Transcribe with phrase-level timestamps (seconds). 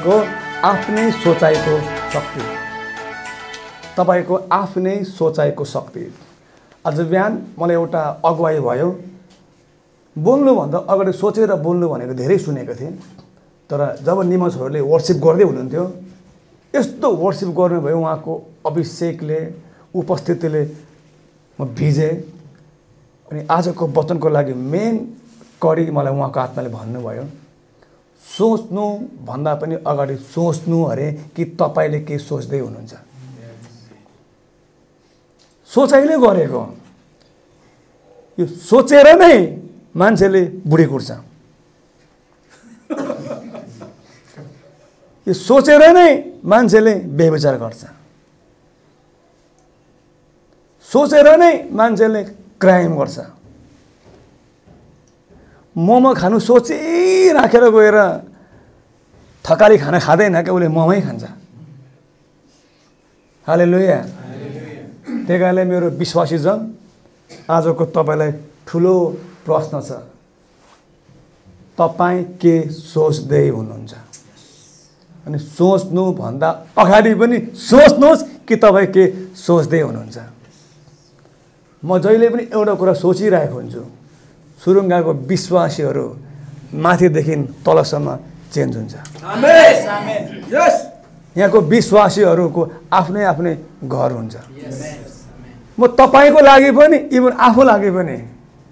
[0.00, 0.18] तपाईँको
[0.64, 1.72] आफ्नै सोचाइको
[2.12, 2.42] शक्ति।
[3.96, 6.04] तपाईँको आफ्नै सोचाइको शक्ति।
[6.86, 8.88] आज बिहान मलाई एउटा अगुवाई भयो।
[10.16, 12.92] बोल्नुभन्दा अगाडि सोचेर बोल्नु भनेको धेरै सुनेको थिएँ।
[13.70, 15.84] तर जब निमसहरूले वर्सिप गर्दै हुनुहुन्थ्यो
[16.74, 18.32] यस्तो वर्सिप गर्नुभयो उहाँको
[18.66, 19.40] अभिषेकले
[19.94, 20.62] उपस्थितिले
[21.58, 22.14] म भिजेँ।
[23.28, 24.96] अनि आजको वचनको लागि मेन
[25.60, 27.24] कडी मलाई उहाँको आत्माले भन्नुभयो।
[28.24, 31.06] सोच्नुभन्दा पनि अगाडि सोच्नु अरे
[31.36, 32.94] कि तपाईँले के सोच्दै हुनुहुन्छ।
[35.70, 36.62] सोचाइले गरेको।
[38.38, 39.36] यो सोचेर नै
[39.96, 41.10] मान्छेले बुढी कुर्छ
[45.26, 46.10] यो सोचेर नै
[46.44, 47.82] मान्छेले बेविचार गर्छ।
[50.90, 52.22] सोचेर नै मान्छेले
[52.60, 53.18] क्राइम गर्छ।
[55.80, 57.98] मोमो खानु सोचिराखेर गएर
[59.44, 61.24] थकाली खाना खाँदैन क्या उसले मोमै खान्छ।
[63.46, 63.98] हाले लुया
[65.26, 66.58] त्यही कारणले मेरो विश्वासी जन
[67.48, 68.30] आजको तपाईँलाई
[68.68, 68.94] ठुलो
[69.46, 69.90] प्रश्न छ।
[71.80, 73.92] तपाईँ के सोच्दै हुनुहुन्छ?
[75.26, 80.18] अनि सोच्नुभन्दा अगाडि पनि सोच्नुहोस् कि तपाईँ के सोच्दै हुनुहुन्छ।
[81.82, 83.82] म जहिले पनि एउटा कुरा सोचिरहेको हुन्छु।
[84.60, 86.06] सुरुङ्गाको विश्वासीहरू
[86.74, 87.34] माथिदेखि
[87.66, 88.08] तलसम्म
[88.54, 88.94] चेन्ज हुन्छ।
[91.36, 93.52] यहाँको विश्वासीहरूको आफ्नै आफ्नै
[93.86, 94.34] घर हुन्छ।
[95.78, 98.16] म तपाईँको लागि पनि इभन आफू लागि पनि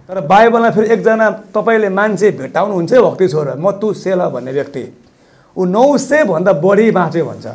[0.09, 4.85] तर बाइबलमा फेरि एकजना तपाईँले मान्छे भेटाउनुहुन्छ भक्ति छोरा। मतु सेला भन्ने व्यक्ति।
[5.57, 7.47] ऊ नौ सयभन्दा बढी बाँच्यो भन्छ।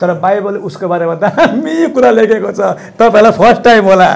[0.00, 2.60] तर बाइबलले उसको बारेमा दामी कुरा लेखेको छ।
[2.98, 4.10] तपाईँलाई फर्स्ट टाइम होला।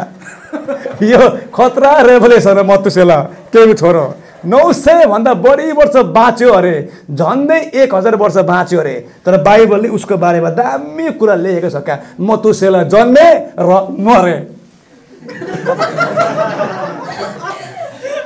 [1.11, 1.23] यो
[1.55, 3.21] खतरा रेभोल्युसन मतुसेला
[3.53, 4.07] केही छोरो
[4.45, 6.75] नौ सयभन्दा बढी वर्ष बाँच्यो अरे।
[7.11, 8.95] झन्डै एक हजार वर्ष बाँच्यो अरे।
[9.25, 13.29] तर बाइबलले उसको बारेमा दामी कुरा लेखेको छ क्या। मतुसेला जन्मे
[13.59, 13.71] र
[14.07, 14.37] मरे।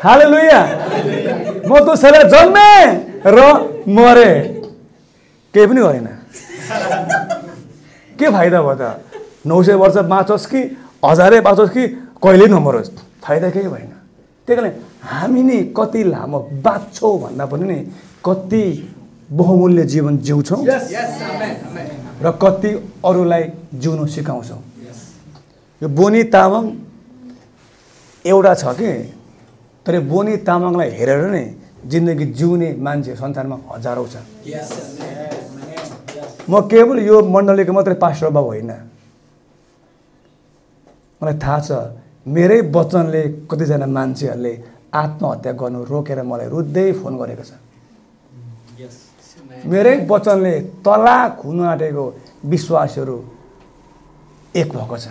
[0.02, 0.60] हाले लुया
[1.70, 2.70] मतुसेला जन्मे
[3.26, 3.38] र
[3.88, 4.30] मरे।
[5.54, 6.06] केही पनि गरेन।
[8.18, 8.82] के फाइदा भयो त?
[9.46, 10.62] नौ सय वर्ष बाँचोस् कि?
[11.04, 11.84] हजारै बाँचोस् कि?
[12.22, 12.90] कहिले नमरोस्
[13.22, 13.92] फाइदा केही भएन।
[14.48, 17.78] त्यही कारण हामी नि कति लामो बाँच्छौँ भन्दा पनि नि
[18.26, 18.62] कति
[19.30, 20.60] बहुमूल्य जीवन जिउँछौँ
[22.22, 22.70] र कति
[23.06, 24.62] अरूलाई जिउनु सिकाउँछौँ।
[25.82, 26.64] यो बोनी तामाङ
[28.24, 28.90] एउटा छ कि?
[29.86, 31.44] तर बोनी तामाङलाई हेरेर नै
[31.86, 34.16] जिन्दगी जिउने मान्छे संसारमा हजारौँ छ।
[36.50, 38.72] म केवल यो मण्डलीको मात्रै पास्टर बाबु होइन।
[41.22, 41.70] मलाई थाहा छ
[42.34, 44.52] मेरै वचनले कतिजना मान्छेहरूले
[45.02, 47.52] आत्महत्या गर्नु रोकेर मलाई रुद्दै फोन गरेको छ।
[49.72, 52.04] मेरै वचनले तलाक हुनु आँटेको
[52.52, 53.16] विश्वासहरू
[54.60, 55.06] एक भएको छ।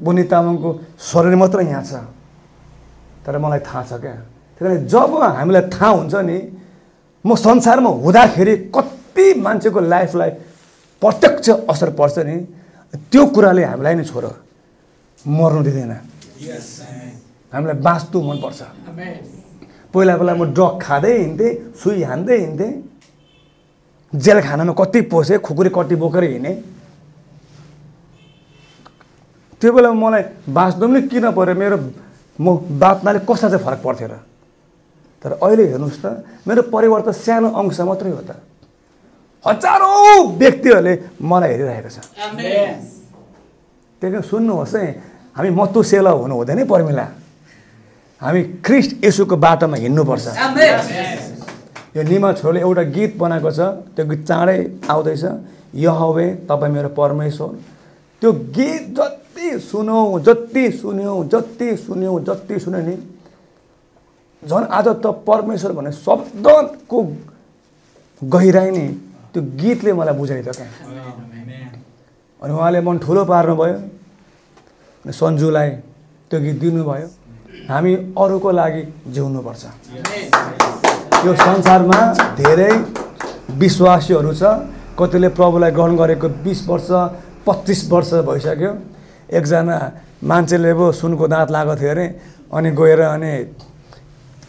[0.00, 0.70] बुनि तामाङको
[1.10, 1.92] शरीर मात्र यहाँ छ।
[3.24, 4.14] तर मलाई थाहा छ क्या।
[4.56, 6.38] त्यही कारण जब हामीलाई थाहा हुन्छ नि
[7.24, 10.30] म संसारमा हुँदाखेरि कति मान्छेको लाइफलाई
[11.02, 12.36] प्रत्यक्ष असर पर्छ नि
[13.10, 14.24] त्यो कुराले हामीलाई नै छोड
[15.24, 15.92] मर्नु दिँदैन।
[17.52, 18.60] हामीलाई बाँच्नु मनपर्छ।
[19.92, 22.72] पहिला पहिला म ड्रग खाँदै हिँड्थेँ सुई हान्दै हिँड्थेँ।
[24.12, 26.56] जेल खानामा कति पसेँ खुकुरी कति बोकेर हिँडेँ।
[29.60, 30.22] त्यो बेला मलाई
[30.52, 31.76] बाँच्नु पनि किन पऱ्यो मेरो
[32.38, 32.46] म
[32.76, 34.14] बाँच्नाले कसलाई चाहिँ फरक पर्थ्यो र?
[35.24, 36.06] तर अहिले हेर्नुहोस् त
[36.46, 38.36] मेरो परिवार त सानो अंश मात्रै हो त।
[39.46, 40.92] हजारौँ व्यक्तिहरूले
[41.24, 41.98] मलाई हेरिरहेको छ।
[44.06, 44.86] त्यही कारण सुन्नुहोस् है।
[45.34, 47.06] हामी मतुसेला हुनु हुँदैन पर्मिला।
[48.22, 50.26] हामी ख्रिस्ट यसुको बाटोमा हिँड्नुपर्छ।
[51.96, 53.60] यो निमा छोरले एउटा गीत बनाएको छ
[53.98, 55.24] त्यो गीत चाँडै आउँदैछ।
[55.74, 57.50] यहवे तपाईँ मेरो परमेश्वर।
[58.22, 62.96] त्यो गीत जति सुन्यौँ जति सुन्यौँ जति सुन्यौँ जति सुन्यो नि
[64.42, 66.98] झन् आज त परमेश्वर भन्ने शब्दको
[68.22, 68.86] गहिराइ नि
[69.34, 70.66] त्यो गीतले मलाई बुझाइ त क्या
[72.42, 73.76] अनि उहाँले मन ठुलो पार्नुभयो।
[75.12, 75.70] सन्जुलाई
[76.30, 77.08] त्यो गीत दिनुभयो।
[77.70, 78.82] हामी अरूको लागि
[79.14, 79.64] जिउनुपर्छ।
[81.26, 82.00] यो संसारमा
[82.38, 82.72] धेरै
[83.58, 84.42] विश्वासीहरू छ।
[84.98, 86.88] कतिले प्रभुलाई ग्रहण गरेको बिस वर्ष
[87.46, 88.72] पच्चिस वर्ष भइसक्यो।
[89.30, 89.76] एकजना
[90.24, 92.06] मान्छेले पो सुनको दाँत लगाएको थियो अरे।
[92.54, 93.30] अनि गएर अनि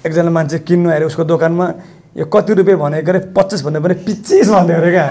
[0.06, 1.68] एकजना मान्छे किन्नु अरे उसको दोकानमा।
[2.18, 3.20] यो कति रुपियाँ भनेको अरे?
[3.38, 5.06] पच्चिस भन्दा पनि पिच्चिस भन्यो अरे क्या।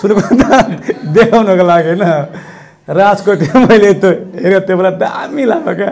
[0.00, 0.68] सुनको दाँत
[1.16, 2.04] देखाउनको लागि होइन।
[2.88, 4.10] राजको त्यो मैले त्यो
[4.42, 5.90] हेरेँ त्यो बेला दामी लाग्यो क्या।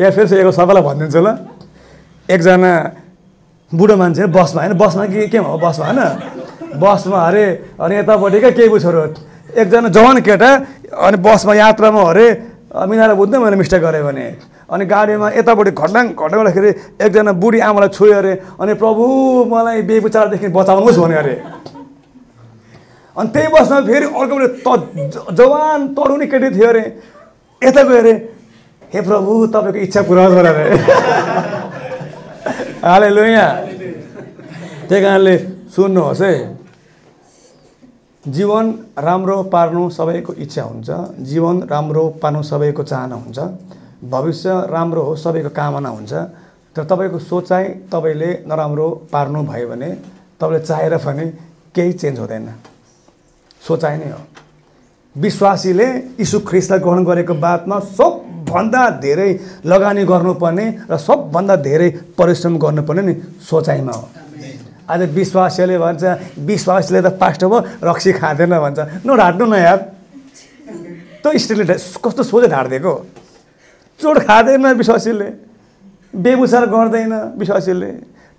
[0.00, 1.28] यहाँ फेरि यसको सबैलाई भनिदिन्छु ल।
[2.30, 2.72] एकजना
[3.72, 4.72] बुढो मान्छे बसमा होइन?
[4.78, 6.00] बसमा कि केमा हो बसमा होइन?
[6.78, 7.44] बसमा अरे
[7.82, 9.02] अनि यतापट्टिका केही छोरो
[9.58, 10.50] एकजना जवान केटा
[11.06, 12.26] अनि बसमा यात्रामा अरे
[12.88, 14.26] मिलाएर बुझ्दै मैले मिस्टेक गरेँ भने।
[14.70, 16.70] अनि गाडीमा यतापट्टि घटना गर्दाखेरि
[17.02, 19.04] एकजना बुढी आमालाई छोयो अरे अनि प्रभु
[19.50, 21.34] मलाई बेविचारदेखि बचाउनुहोस् भन्यो अरे।
[23.16, 26.84] अनि त्यही बसमा फेरि अर्को त जवान तरुणी केटी थियो अरे।
[27.62, 28.12] यता गयो अरे
[28.92, 30.64] हे प्रभु तपाईँको इच्छा पुरा गर अरे
[32.84, 33.50] हाले लु यहाँ
[34.88, 35.34] त्यही कारणले
[35.74, 36.34] सुन्नुहोस् है।
[38.24, 38.66] जीवन
[38.98, 40.88] राम्रो पार्नु सबैको इच्छा हुन्छ।
[41.30, 43.38] जीवन राम्रो पार्नु सबैको चाहना हुन्छ।
[44.12, 46.12] भविष्य राम्रो हो सबैको कामना हुन्छ।
[46.76, 49.90] तर तपाईँको सोचाइ तपाईँले नराम्रो पार्नु भयो भने
[50.40, 51.26] तपाईँले चाहेर पनि
[51.74, 52.75] केही चेन्ज हुँदैन।
[53.66, 54.20] सोचाइ नै हो।
[55.16, 55.86] विश्वासीले
[56.20, 59.30] यीशु ख्रिस्टलाई ग्रहण गरेको बादमा सबभन्दा धेरै
[59.66, 64.06] लगानी गर्नुपर्ने र सबभन्दा धेरै परिश्रम गर्नुपर्ने नि सोचाइमा हो।
[64.86, 66.04] आज विश्वासीले भन्छ
[66.46, 69.78] विश्वासीले त पास्ट भयो रक्सी खाँदैन भन्छ। नढाट्नु न यार।
[71.22, 71.74] त्यो स्टेटले
[72.04, 72.94] कस्तो सोझै ढाँटिदिएको
[74.00, 75.28] चोट खाँदैन विश्वासीले।
[76.14, 77.90] बेबुसार गर्दैन विश्वासीले।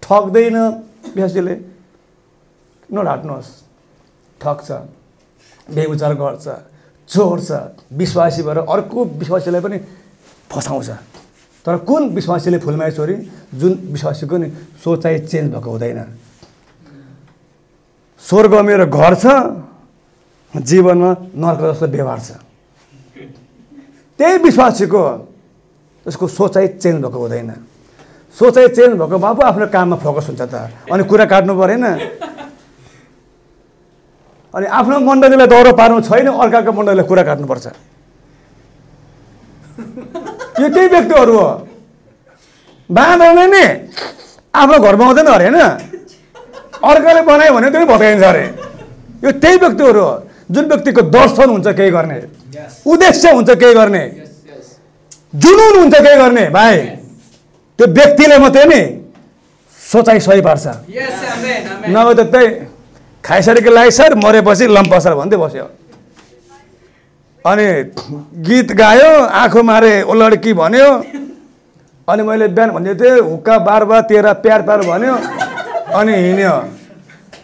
[0.03, 0.57] ठग्दैन
[1.15, 1.56] विश्वासीले।
[2.89, 3.51] नढाट्नुहोस्
[4.41, 4.69] ठग्छ।
[5.69, 6.47] बेबुचार गर्छ
[7.09, 7.49] चोर्छ
[7.93, 9.77] विश्वासी भएर अर्को विश्वासीलाई पनि
[10.51, 10.89] फसाउँछ।
[11.65, 13.15] तर कुन विश्वासीले फुलमाई छोरी?
[13.55, 14.47] जुन विश्वासीको नि
[14.83, 15.99] सोचाइ चेन्ज भएको हुँदैन।
[18.21, 19.25] स्वर्ग मेरो घर छ
[20.55, 22.29] जीवनमा नर्क जस्तो व्यवहार छ।
[24.19, 25.01] त्यही विश्वासीको
[26.05, 27.51] उसको सोचाइ चेन्ज भएको हुँदैन।
[28.35, 30.55] सोचाइ चेन्ज भएको बाबु आफ्नो काममा फोकस हुन्छ त।
[30.91, 31.85] अनि कुरा काट्नु परेन।
[34.57, 37.65] अनि आफ्नो मण्डलीलाई दौरो पार्नु छैन अर्काको मण्डलीलाई कुरा काट्नुपर्छ।
[40.62, 41.50] यो त्यही व्यक्तिहरू हो।
[42.89, 43.65] बाँदरले नि।
[44.57, 45.62] आफ्नो घरमा आउँदैन अरे होइन?
[46.89, 48.44] अर्काले बनायो भने त्यो भत्काइन्छ अरे।
[49.24, 50.13] यो त्यही व्यक्तिहरू हो।
[50.51, 52.18] जुन व्यक्तिको दर्शन हुन्छ केही गर्ने
[52.88, 54.03] उद्देश्य हुन्छ केही गर्ने
[55.44, 56.75] जुनुन हुन्छ केही गर्ने भाइ।
[57.80, 58.81] त्यो व्यक्तिले मात्रै नि
[59.77, 60.65] सोचाइ सही पार्छ।
[61.94, 62.48] नभए त त्यही
[63.27, 65.68] खाइसकेको लाइ सर मरेपछि लम्पसर भन्दै बस्यो।
[67.45, 67.68] अनि
[68.47, 70.89] गीत गायो आँखो मारे ओ लड्की भन्यो।
[72.07, 75.15] अनि मैले बिहान भन्दै थिएँ हुक्का बार बार तेह्र प्यार प्यार भन्यो।
[75.91, 76.56] अनि हिँड्यो।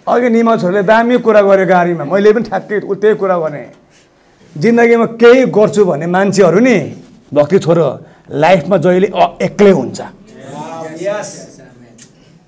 [0.07, 3.63] अघि निमा छोरीले दामी कुरा गर्यो गाडीमा। मैले पनि ठ्याक्कै त्यही कुरा भने।
[4.55, 6.77] जिन्दगीमा केही गर्छु भन्ने मान्छेहरू नि
[7.33, 7.87] भक्ति छोरो
[8.31, 9.07] लाइफमा जहिले
[9.41, 9.99] एक्लै हुन्छ।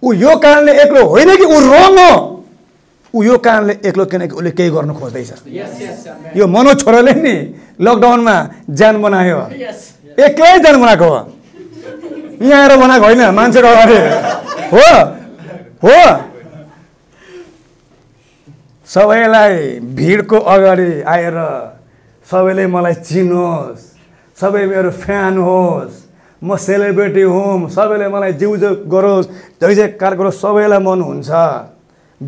[0.04, 2.12] ऊ यो कारणले एक्लो होइन कि ऊ रङ हो?
[3.16, 5.32] ऊ यो कारणले एक्लो किनकि उसले केही गर्नु खोज्दैछ।
[6.36, 7.36] यो मनोज छोराले नि
[7.80, 8.36] लकडाउनमा
[8.70, 9.40] ज्यान बनायो।
[10.20, 11.20] एक्लै ज्यान बनाएको हो।
[12.44, 14.00] यहाँ आएर बनाएको होइन मान्छेको अगाडि।
[14.72, 14.88] हो।
[15.84, 15.98] हो।
[18.90, 19.54] सबैलाई
[19.98, 21.38] भिडको अगाडि आएर
[22.28, 23.84] सबैले मलाई चिनोस्
[24.38, 25.94] सबै मेरो फ्यान होस्।
[26.42, 28.52] म सेलिब्रेटी हुँ। सबैले मलाई जिउ
[28.92, 29.28] गरोस्।
[29.62, 31.30] जै जयकार गरोस् सबैलाई मन हुन्छ।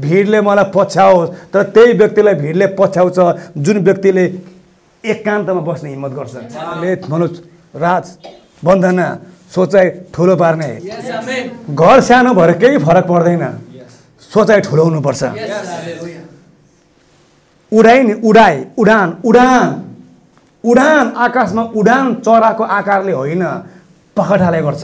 [0.01, 3.17] भिडले मलाई पछ्याओस्। तर त्यही व्यक्तिलाई भिडले पछ्याउँछ
[3.57, 4.25] जुन व्यक्तिले
[5.03, 6.33] एकान्तमा बस्ने हिम्मत गर्छ।
[6.81, 7.33] ले मनोज
[7.75, 8.05] राज
[8.63, 9.07] वन्दना
[9.55, 10.69] सोचाइ ठुलो पार्ने।
[11.71, 13.43] घर सानो भएर केही फरक पर्दैन।
[14.21, 15.23] सोचाइ ठुलो हुनुपर्छ।
[17.71, 19.67] उडाइ नि उडाइ उडान उडान।
[20.63, 23.43] उडान आकाशमा उडान चराको आकारले होइन
[24.17, 24.83] पखटाले गर्छ।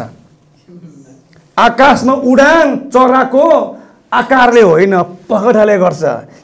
[1.57, 3.47] आकाशमा उडान चराको
[4.13, 4.93] आकारले होइन
[5.29, 6.03] पखटाले गर्छ।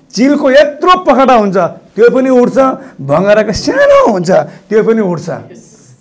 [0.09, 1.57] चिलको यत्रो पखटा हुन्छ
[1.95, 2.57] त्यो पनि उड्छ
[2.97, 4.29] भँगराको सानो हुन्छ
[4.69, 5.27] त्यो पनि उड्छ।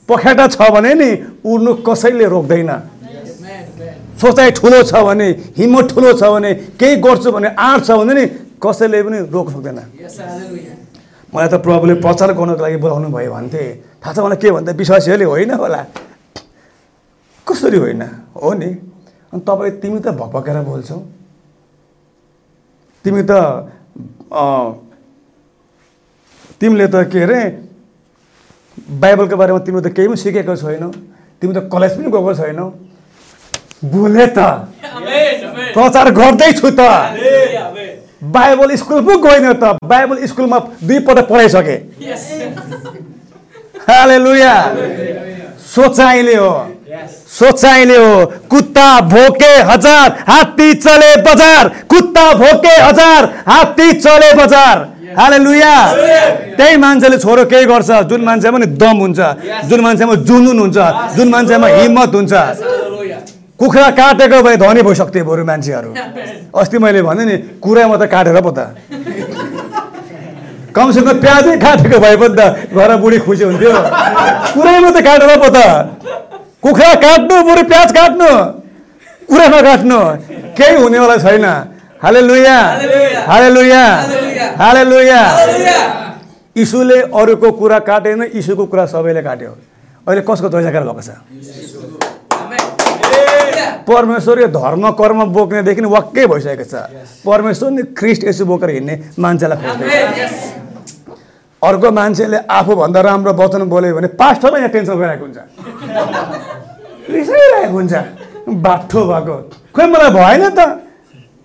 [0.09, 1.11] पखेटा छ भने नि
[1.45, 2.71] उड्नु कसैले रोक्दैन।
[4.17, 8.25] सोचाइ ठुलो छ भने हिम्मत ठुलो छ भने केही गर्छु भने आँट छ भने नि
[8.57, 9.79] कसैले पनि रोक्नु सक्दैन।
[11.29, 13.63] मलाई त प्रभुले प्रचार गर्नको लागि बोलाउनु भयो भन्थे।
[14.01, 15.81] थाहा छ मलाई के भन्दा विश्वासीहरूले होइन होला।
[17.47, 18.03] कसरी होइन?
[18.33, 18.71] हो नि।
[19.33, 20.97] अनि तपाईँ तिमी त भकभकेर बोल्छौ।
[23.05, 23.33] तिमी त
[26.61, 27.41] तिमीले त के अरे
[29.03, 30.91] बाइबलको बारेमा तिमीले त केही पनि सिकेको छैनौ
[31.43, 32.67] तिमी त कलेज पनि गएको छैनौ।
[33.93, 34.39] बोले त।
[35.75, 36.81] प्रचार गर्दैछु त।
[38.37, 41.77] बाइबल स्कुल पो गएन त। बाइबल स्कुलमा दुईपल्ट पढाइसके।
[43.89, 44.55] हाले लुया
[45.75, 46.51] सोचाइले हो।
[46.89, 48.13] सोचाइले हो
[48.51, 54.77] कुत्ता भोके हजार हात्ती चले बजार कुत्ता भोके हजार हात्ती चले बजार।
[55.19, 55.75] हाले लुया
[56.57, 59.21] त्यही मान्छेले छोरो केही गर्छ जुन मान्छेमा नि दम हुन्छ
[59.69, 60.79] जुन मान्छेमा जुनुन हुन्छ
[61.17, 62.33] जुन मान्छेमा हिम्मत हुन्छ।
[63.61, 65.91] कुखुरा काटेको भए धनी भइसक्थ्यो बरु मान्छेहरू।
[66.57, 68.61] अस्ति मैले भने नि कुरामा त काटेर पो त।
[70.77, 72.41] कमसेकम प्याजै काटेको भए पनि त
[72.73, 73.73] घर बुढी खुसी हुन्थ्यो।
[74.55, 75.59] कुरैमा त काटेर पो त।
[76.63, 78.31] कुखुरा काट्नु बरु प्याज काट्नु।
[79.29, 79.99] कुरामा काट्नु।
[80.59, 81.47] केही हुनेवाला छैन।
[82.03, 82.59] हाले लुया
[83.29, 83.85] हाले लुया
[84.59, 85.21] हाले लुया
[86.57, 89.53] इसुले अरूको कुरा काटेन इसुको कुरा सबैले काट्यो।
[90.07, 91.11] अहिले कसको जयजयकार भएको छ?
[93.89, 96.75] परमेश्वर यो धर्म कर्म बोक्नेदेखि वाक्कै भइसकेको छ।
[97.27, 99.89] परमेश्वर नि ख्रिस्ट यसो बोकेर हिँड्ने मान्छेलाई खोज्दै।
[101.63, 105.39] अर्को मान्छेले आफूभन्दा राम्रो वचन बोल्यो भने पास्टरलाई यहाँ टेन्सन भइरहेको हुन्छ।
[107.11, 107.95] रिसाइरहेको हुन्छ।
[108.63, 109.37] बाठो भएको।
[109.75, 110.61] खोइ मलाई भएन त।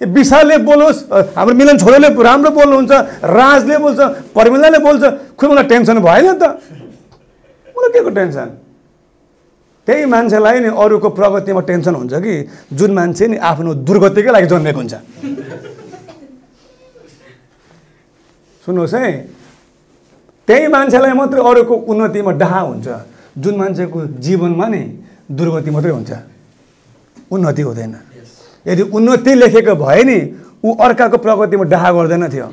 [0.04, 1.00] विशालले बोलोस्
[1.38, 2.92] हाम्रो मिलन छोरोले राम्रो बोल्नुहुन्छ
[3.24, 4.00] राजले बोल्छ
[4.36, 5.04] पर्मिलाले बोल्छ
[5.38, 6.44] खोइ मलाई टेन्सन भएन त।
[7.76, 8.48] मलाई के को टेन्सन?
[9.88, 12.34] त्यही मान्छेलाई नि अरूको प्रगतिमा टेन्सन हुन्छ कि
[12.72, 14.94] जुन मान्छे नि आफ्नो दुर्गतिकै लागि जन्मेको हुन्छ।
[18.64, 19.43] सुन्नुहोस् है।
[20.48, 22.88] त्यही मान्छेलाई मात्रै अरूको उन्नतिमा डाहा हुन्छ।
[23.38, 24.82] जुन मान्छेको जीवनमा नि
[25.32, 26.12] दुर्गति मात्रै हुन्छ।
[27.32, 27.96] उन्नति हुँदैन।
[28.68, 30.18] यदि उन्नति लेखेको भए नि
[30.64, 32.48] ऊ अर्काको प्रगतिमा डाहा गर्दैन थियो।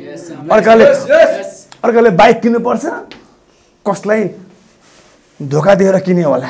[0.50, 0.84] अर्काले
[1.84, 2.84] अर्काले बाइक किन्नुपर्छ
[3.86, 4.20] कसलाई
[5.40, 6.48] धोका दिएर किन्यो होला?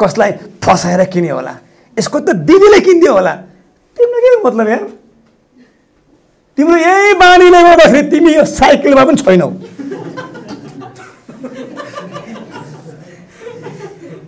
[0.00, 0.30] कसलाई
[0.62, 1.54] फसाएर किन्यो होला?
[1.96, 3.34] यसको त दिदीले किनिदियो होला।
[3.96, 4.84] तिम्रो के मतलब यार?
[6.58, 9.48] तिम्रो यही बानीले गर्दाखेरि तिमी यो साइकलमा पनि छैनौ।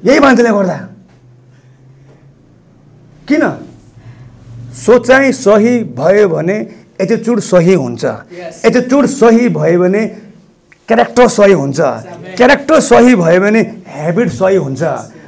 [0.05, 0.77] यही मान्छेले गर्दा।
[3.29, 3.43] किन?
[4.85, 6.57] सोचाइ सही भयो भने
[7.01, 8.05] एटिच्युड सही हुन्छ।
[8.65, 10.03] एटिच्युड सही भयो भने
[10.89, 11.81] क्यारेक्टर सही हुन्छ।
[12.37, 14.83] क्यारेक्टर सही भयो भने हेबिट सही हुन्छ।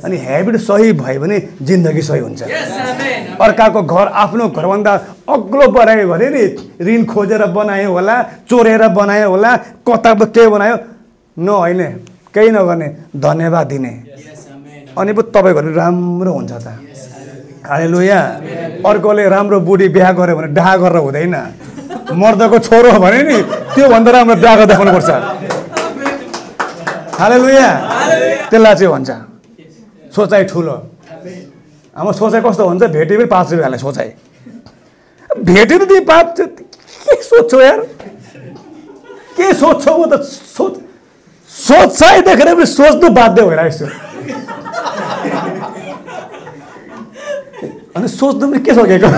[0.04, 2.42] अनि हेबिट सही भयो भने जिन्दगी सही हुन्छ।
[3.40, 4.92] अर्काको घर आफ्नो घरभन्दा
[5.28, 6.44] अग्लो बनायो भने नि
[6.86, 8.16] ऋण खोजेर बनायो होला
[8.48, 10.76] चोरेर बनायो होला कता के बनायो?
[11.36, 11.82] न होइन
[12.34, 13.92] केही नगर्ने धन्यवाद दिने।
[14.98, 16.66] अनि पो तपाईँको घर राम्रो हुन्छ त।
[17.62, 18.20] हाले लुया
[18.84, 21.36] अर्कोले राम्रो बुढी बिहा गर्यो भने डाहा गरेर हुँदैन।
[22.12, 23.36] मर्दको छोरो भने नि
[23.74, 25.10] त्योभन्दा राम्रो बिहा देखाउनुपर्छ
[27.20, 27.68] हाले लुया
[28.50, 29.10] त्यसलाई चाहिँ भन्छ
[30.12, 30.76] सोचाइ ठुलो।
[31.96, 32.82] हाम्रो सोचाइ कस्तो हुन्छ?
[32.82, 34.08] भेटे पनि पाँच रुपियाँलाई सोचाइ।
[35.48, 37.80] भेट्यो तिमी पाँच के सोध्छौ यार?
[39.36, 40.12] के सोध्छौ म त?
[40.56, 40.74] सोच
[41.52, 43.86] सोचाइ देखेर पनि सोच्नु बाध्य भइरहेको छु
[47.96, 49.08] अनि सोच्नु पनि के सकेको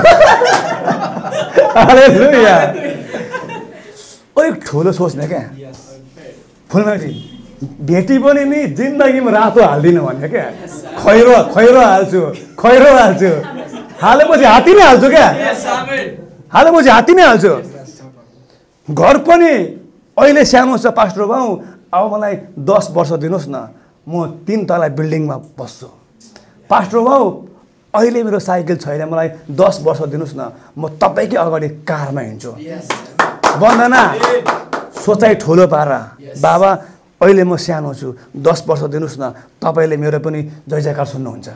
[4.37, 5.43] अलिक ठुलो सोच्ने क्या
[6.71, 7.13] फुलमाथि
[7.89, 10.45] भेटी पनि नि जिन्दगीमा रातो हाल्दिनँ भने क्या
[10.99, 12.21] खैरो खैरो हाल्छु
[12.61, 13.31] खैरो हाल्छु
[14.03, 15.29] हालेपछि हात्ती नै हाल्छु क्या
[16.55, 17.53] हालेपछि हात्ती नै हाल्छु
[18.89, 19.53] घर पनि
[20.17, 21.47] अहिले सानो छ पास्टर बाउ
[21.95, 23.57] अब मलाई दस वर्ष दिनुहोस् न
[24.07, 25.89] म तिन तला बिल्डिङमा बस्छु।
[26.71, 27.23] पास्टर बाउ
[27.95, 30.43] अहिले मेरो साइकल छैन मलाई दस वर्ष दिनुहोस् न
[30.75, 32.51] म तपाईँकै अगाडि कारमा हिँड्छु।
[33.63, 34.03] वन्दना
[35.07, 35.91] सोचाइ ठुलो पार।
[36.43, 36.71] बाबा
[37.23, 38.09] अहिले म सानो छु
[38.43, 39.25] दस वर्ष दिनुहोस् न
[39.63, 41.47] तपाईँले मेरो पनि जय जयकार सुन्नुहुन्छ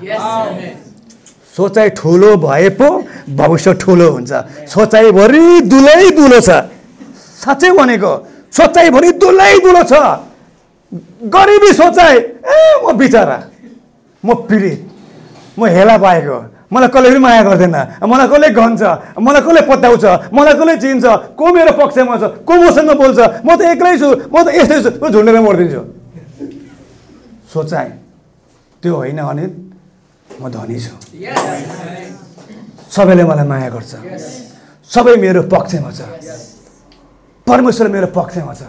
[1.51, 2.89] सोचाइ ठुलो भए पो
[3.35, 4.33] भविष्य ठुलो हुन्छ।
[4.71, 6.51] सोचाइभरि दुलै दुलो छ।
[7.43, 8.13] साँच्चै भनेको
[8.55, 9.95] सोचाइभरि दुलै दुलो छ।
[10.93, 13.39] गरिबी सोचाइ ए म बिचरा।
[14.25, 14.79] म पीडित।
[15.59, 16.39] म हेला पाएको।
[16.73, 18.83] मलाई कसले पनि माया गर्दैन। मलाई कसले गन्छ?
[19.21, 20.05] मलाई कसले पत्याउँछ?
[20.33, 21.05] मलाई कसले चिन्छ?
[21.37, 22.23] को मेरो पक्षमा छ?
[22.45, 23.19] को मसँग बोल्छ?
[23.45, 25.83] म त एक्लै छु। म त यस्तै छु। म झुन्डेर मरिदिन्छु।
[27.53, 27.89] सोचाइ।
[28.83, 29.45] त्यो होइन भने
[30.41, 30.95] म धनी छु।
[32.89, 33.93] सबैले मलाई माया गर्छ।
[34.89, 36.01] सबै मेरो पक्षमा छ।
[37.45, 38.63] परमेश्वर मेरो पक्षमा छ।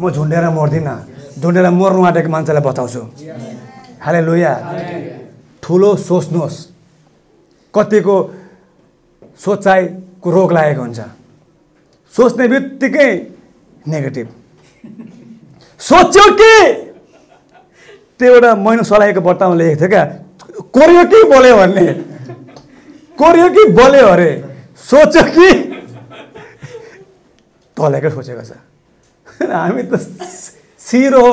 [0.00, 3.02] म झुन्डेर मर्दिनँ। झुन्डेर मर्नु आँटेको मान्छेलाई बचाउँछु
[4.04, 4.52] हाले लोया
[5.62, 6.58] ठुलो सोच्नुहोस्
[7.74, 8.16] कतिको
[9.40, 11.00] सोचाइको रोग लागेको हुन्छ
[12.14, 13.10] सोच्ने बित्तिकै
[13.86, 14.28] नेगेटिभ
[15.80, 16.52] सोच्यो कि
[18.20, 20.04] त्यो एउटा मैनो सलाएको बट्टामा लेखेको थियो क्या
[20.70, 21.86] कोरियो कि बोल्यो भन्ने
[23.18, 24.30] कोरियो कि बोल्यो अरे
[24.80, 25.48] सोच्यो कि
[27.76, 28.52] तलेकै सोचेको छ
[29.50, 29.98] हामी त
[30.90, 31.28] सिरो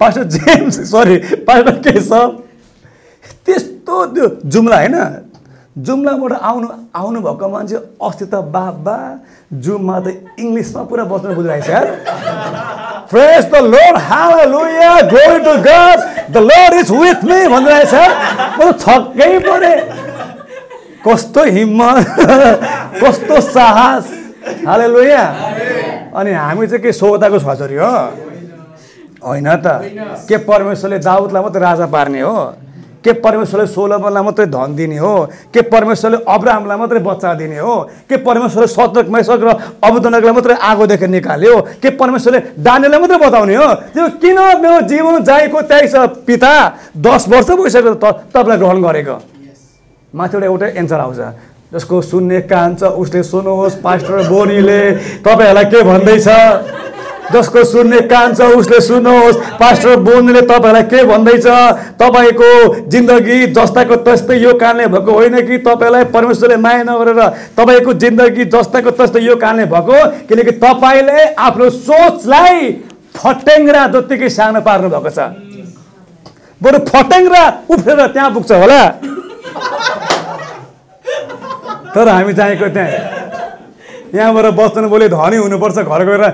[0.00, 1.16] pastor James sorry
[1.48, 2.28] pastor Keshav
[3.46, 4.96] त्यस्तो त्यो जुम्ला होइन?
[5.86, 6.68] जुम्लाबाट आउनु
[7.00, 8.96] आउनुभएको मान्छे अस्ति त बाबा
[9.64, 10.06] जुममा त
[10.42, 11.72] इङ्ग्लिसमा पुरा बस्नु बुझिरहेको छ
[13.10, 15.98] praise the Lord hallelujah glory to God
[16.34, 17.94] the Lord is with me भनिरहेछ
[18.58, 19.74] म छक्कै परे।
[21.06, 22.06] कस्तो हिम्मत
[23.02, 24.04] कस्तो साहस।
[24.66, 25.24] हाले लोया
[26.14, 27.92] अनि हामी चाहिँ के सौदाको छोरी हो?
[29.22, 29.66] होइन त।
[30.28, 32.36] के परमेश्वरले दाउदलाई मात्रै राजा पार्ने हो?
[33.04, 35.14] के परमेश्वरले सोलमलाई मात्रै धन दिने हो?
[35.54, 37.74] के परमेश्वरले अब्राहमलाई मात्रै बच्चा दिने हो?
[38.08, 39.48] के परमेश्वरले सतक मैसक र
[39.80, 41.54] अबुदनकलाई मात्रै आगोदेखि निकाल्यो?
[41.80, 43.68] के परमेश्वरले दानेलाई मात्रै बताउने हो?
[43.94, 45.94] त्यो किन मेरो जीवन जाएको छ
[46.28, 46.52] पिता
[46.96, 49.16] दस वर्ष भइसक्यो त तपाईँलाई ग्रहण गरेको?
[50.12, 51.20] माथिबाट एउटा एन्सर आउँछ।
[51.72, 54.80] जसको सुन्ने कान छ उसले सुन्नुहोस् पास्टर बोनीले।
[55.22, 56.28] तपाईँहरूलाई के भन्दैछ?
[57.30, 61.46] जसको सुन्ने कान छ उसले सुन्नुहोस् पास्टर बोनीले तपाईँहरूलाई के भन्दैछ?
[61.94, 62.50] तपाईँको
[62.90, 67.20] जिन्दगी जस्ताको तस्तै यो कानले भएको होइन कि तपाईँलाई परमेश्वरले माया नगरेर
[67.54, 70.26] तपाईँको जिन्दगी जस्ताको तस्तै यो कानले भएको?
[70.26, 72.58] किनकि तपाईँले आफ्नो सोचलाई
[73.14, 75.18] फटेङ्ग्रा जत्तिकै सानो पार्नु भएको छ।
[76.60, 78.82] बरु फटेङ्ग्रा उफ्रेर त्यहाँ पुग्छ होला।
[81.94, 82.90] तर हामी चाहेको त्यहाँ।
[84.14, 86.24] यहाँबाट बच्चन बोले धनी हुनुपर्छ घर गएर।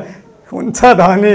[0.52, 1.32] हुन्छ धनी।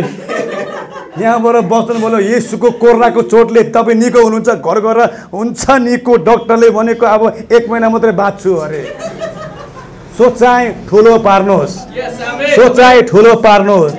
[1.22, 5.00] यहाँबाट बच्चन बोल्यो यसुको कोर्राको चोटले तपाईँ निको हुनुहुन्छ घर गएर।
[5.34, 8.82] हुन्छ निको डक्टरले भनेको अब एक महिना मात्रै बाँच्छु अरे।
[10.18, 11.74] सोचाइ ठुलो पार्नुहोस्।
[12.56, 13.94] सोचाइ ठुलो पार्नुहोस्।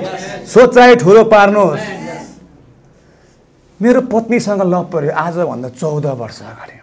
[0.47, 1.81] सोचाइ ठुलो पार्नुहोस्।
[3.79, 6.77] मेरो पत्नीसँग लभ पऱ्यो आजभन्दा चौध वर्ष अगाडि।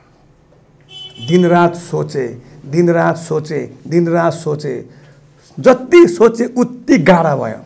[1.26, 2.26] दिनरात सोचे
[2.66, 4.74] दिनरात सोचे दिनरात सोचे।
[5.58, 7.60] जति सोचे उति गाह्रो भयो।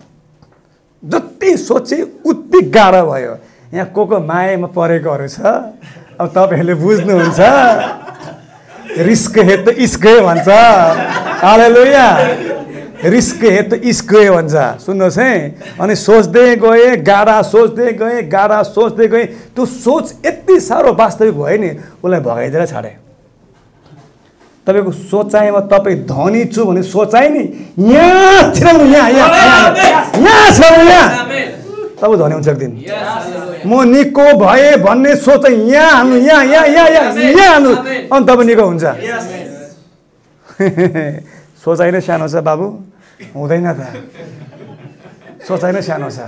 [1.02, 3.36] जति सोचे उति गाह्रो भयो।
[3.74, 5.40] यहाँ को को मायामा परेकोहरू छ?
[6.20, 7.40] अब तपाईँहरूले बुझ्नुहुन्छ।
[8.98, 10.48] रिस्क हे त इस्कै भन्छ।
[11.42, 12.08] हालेलुया।
[13.04, 15.32] रिस्क हे त इस्कै भन्छ। सुन्नुहोस् है।
[15.80, 21.58] अनि सोच्दै गएँ गाह्रा सोच्दै गएँ गाह्रा सोच्दै गएँ। त्यो सोच यति साह्रो वास्तविक भयो
[21.58, 21.70] नि।
[22.02, 23.03] उसलाई भगाइदिएर छाडेँ।
[24.66, 27.42] तपाईँको सोचाइमा तपाईँ धनी छु भने सोचाइ नि
[27.90, 29.28] यहाँ छिराउनु यहाँ यहाँ
[30.18, 31.08] यहाँ छिराउनु यहाँ
[32.00, 32.72] तपाईँ धनी हुन्छ एक दिन
[33.66, 37.72] म निको भएँ भन्ने सोच यहाँ हाल्नु यहाँ यहाँ यहाँ यहाँ यहाँ हाल्नु
[38.08, 38.84] अनि तपाईँ निको हुन्छ
[41.64, 42.66] सोचाइ नै सानो छ बाबु।
[43.32, 43.80] हुँदैन त।
[45.42, 46.18] सोचाइ नै सानो छ।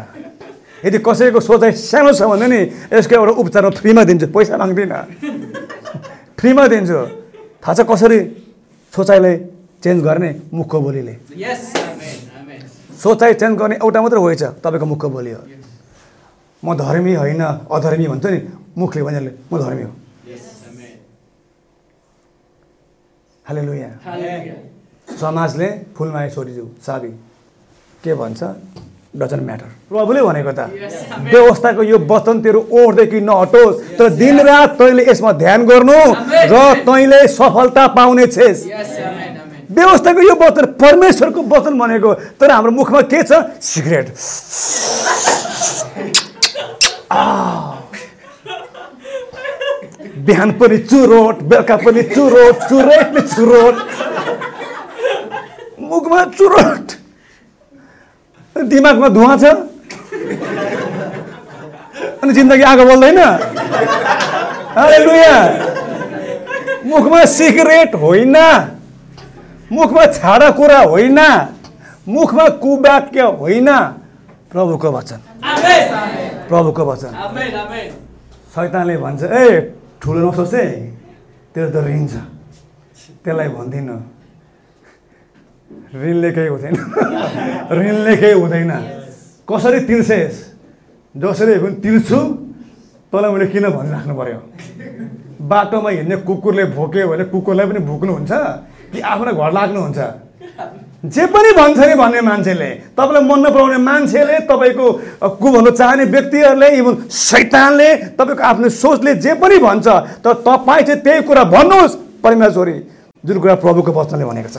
[0.81, 4.99] यदि कसैको सोचाइ सानो छ भने नि यसको एउटा उपचार फ्रीमा दिन्छु। पैसा माग्दिनँ।
[6.40, 7.01] फ्रीमा दिन्छु।
[7.66, 8.18] थाहा छ कसरी
[8.94, 9.35] सोचाइलाई
[9.83, 11.14] चेन्ज गर्ने मुखको बोलीले?
[12.94, 15.42] सोचाइ चेन्ज गर्ने एउटा मात्रै होइ छ तपाईँको मुखको बोली हो।
[16.62, 18.38] म धर्मी होइन अधर्मी भन्छ नि
[18.79, 19.92] मुखले भने म धर्मी हो।
[23.46, 23.90] हाले लुया
[25.18, 27.11] समाजले फुलमाया छोरीज्यू साबी
[28.05, 28.40] के भन्छ?
[29.18, 30.61] डजन्ट म्याटर प्रभुले भनेको त
[31.26, 35.98] व्यवस्थाको यो वचन तेरो ओढ्देखि नहटोस् तर दिनरात तैँले यसमा ध्यान गर्नु
[36.52, 38.64] र तैँले सफलता पाउने छेस
[39.70, 44.14] व्यवस्थाको यो वचन परमेश्वरको वचन भनेको तर हाम्रो मुखमा के छ सिगरेट
[50.26, 53.74] बिहान पनि चुरोट बेलुका पनि चुरोट चुरोटले चुरोट
[55.87, 56.92] मुखमा चुरोट
[58.62, 59.45] दिमागमा धुवा छ?
[62.23, 63.19] अनि जिन्दगी आगो बोल्दैन?
[64.77, 65.35] अरे लुया
[66.87, 68.37] मुखमा सिगरेट होइन।
[69.73, 71.21] मुखमा छाडा कुरा होइन।
[72.09, 73.69] मुखमा कुवाक्य होइन।
[74.51, 75.21] प्रभुको वचन।
[76.49, 77.12] प्रभुको वचन।
[78.55, 79.45] सैतानले भन्छ ए
[80.03, 80.55] ठुलो नसोच
[81.55, 82.14] त्यो त ऋण छ।
[83.25, 84.15] त्यसलाई भन्दिनँ।
[85.94, 86.74] ऋणले केही हुँदैन
[87.79, 88.70] ऋणले केही हुँदैन
[89.48, 90.38] कसरी तिर्छेस्
[91.14, 92.18] जसरी पनि तिर्छु
[93.12, 94.40] तँलाई मैले किन भनिराख्नु पऱ्यो
[95.42, 98.33] बाटोमा हिँड्ने कुकुरले भोक्यो भने कुकुरलाई पनि भुक्नुहुन्छ?
[98.92, 99.98] कि आफ्नो घर लाग्नुहुन्छ?
[101.05, 104.87] जे पनि भन्छ नि भन्ने मान्छेले। तपाईँलाई मन नपराउने मान्छेले तपाईँको
[105.38, 109.87] कु भन्नु चाहने व्यक्तिहरूले इभन सैतानले तपाईँको आफ्नो सोचले जे पनि भन्छ
[110.24, 112.76] तर तपाईँ चाहिँ त्यही कुरा भन्नुहोस् परमेश्वरी
[113.27, 114.57] जुन कुरा प्रभुको वचनले भनेको छ।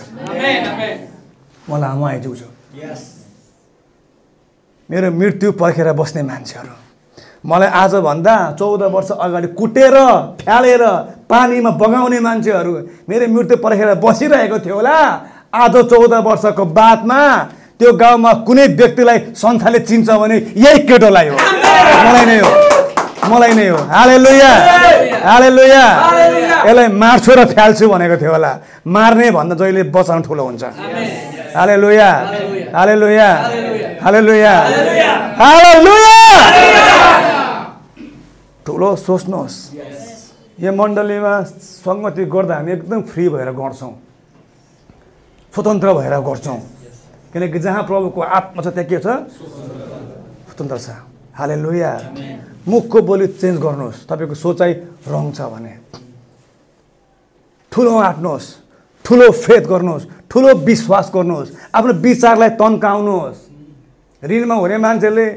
[1.70, 2.48] मलाई आमा आइज्यू छु।
[4.90, 6.74] मेरो मृत्यु पर्खेर बस्ने मान्छेहरू।
[7.48, 9.96] मलाई आजभन्दा चौध वर्ष अगाडि कुटेर
[10.42, 10.84] फ्यालेर
[11.30, 12.74] पानीमा बगाउने मान्छेहरू
[13.10, 14.98] मेरो मृत्यु पर्खेर बसिरहेको थियो होला।
[15.54, 17.20] आज चौध वर्षको बादमा
[17.80, 22.52] त्यो गाउँमा कुनै व्यक्तिलाई संस्थाले चिन्छ भने यही केटोलाई हो। मलाई नै हो।
[23.32, 24.52] मलाई नै हो हाले लुया
[25.28, 25.86] हाले लुया
[26.68, 28.52] यसलाई मार्छु र फ्याल्छु भनेको थियो होला
[28.88, 30.64] मार्ने भन्दा जहिले बचाउनु ठुलो हुन्छ
[31.58, 32.10] हाले लुया
[32.76, 33.30] हाले लुया
[34.04, 34.54] हाले लुया
[35.42, 36.18] हाले लुया
[38.66, 39.58] ठुलो सोच्नुहोस्
[40.60, 41.34] यो मण्डलीमा
[41.86, 43.94] सङ्गति गर्दा हामी एकदम फ्री भएर गर्छौँ
[45.54, 46.60] स्वतन्त्र भएर गर्छौँ
[47.34, 49.08] किनकि जहाँ प्रभुको आत्मा छ त्यहाँ के छ
[50.48, 50.88] स्वतन्त्र छ
[51.38, 51.92] हाले लोया
[52.68, 54.72] मुखको बोली चेन्ज गर्नुहोस्। तपाईँको सोचाइ
[55.08, 55.74] रङ छ भने।
[57.72, 58.48] ठुलो आँट्नुहोस्।
[59.06, 63.40] ठुलो फेद गर्नुहोस्। ठुलो विश्वास गर्नुहोस्। आफ्नो विचारलाई तन्काउनुहोस्।
[64.24, 65.28] ऋणमा हुने मान्छेले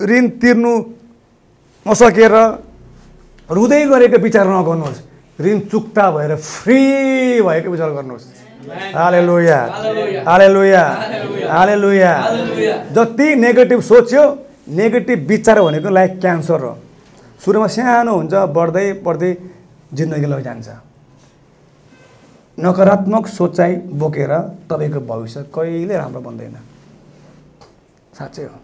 [0.00, 0.72] ऋण तिर्नु
[1.86, 2.34] नसकेर
[3.48, 5.00] रुँदै गरेको विचार नगर्नुहोस्।
[5.40, 6.80] ऋण चुक्ता भएर फ्री
[7.40, 8.26] भएको विचार गर्नुहोस्।
[8.94, 9.60] हाले लोया
[10.28, 10.84] हाले लोया
[11.48, 12.12] हाले लोया
[12.92, 14.24] जति नेगेटिभ सोच्यो
[14.70, 16.76] नेगेटिभ विचार भनेको लाइक क्यान्सर हो।
[17.44, 19.30] सुरुमा सानो हुन्छ बढ्दै बढ्दै
[19.92, 20.68] जिन्दगी लैजान्छ।
[22.58, 24.32] नकारात्मक सोचाइ बोकेर
[24.70, 26.56] तपाईँको भविष्य कहिले राम्रो बन्दैन।
[28.18, 28.58] साँच्चै हो।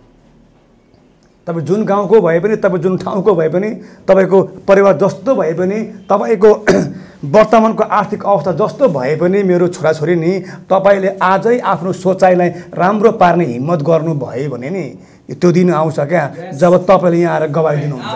[1.46, 3.70] तपाईँ जुन गाउँको भए पनि तपाईँ जुन ठाउँको भए पनि
[4.08, 5.78] तपाईँको परिवार जस्तो भए पनि
[6.10, 6.50] तपाईँको
[7.34, 10.32] वर्तमानको आर्थिक अवस्था जस्तो भए पनि मेरो छोराछोरी नि
[10.70, 14.84] तपाईँले आजै आफ्नो सोचाइलाई राम्रो पार्ने हिम्मत गर्नुभयो भने नि
[15.26, 18.06] त्यो दिन आउँछ क्या जब तपाईँले यहाँ आएर गवाई दिनुहुन्छ।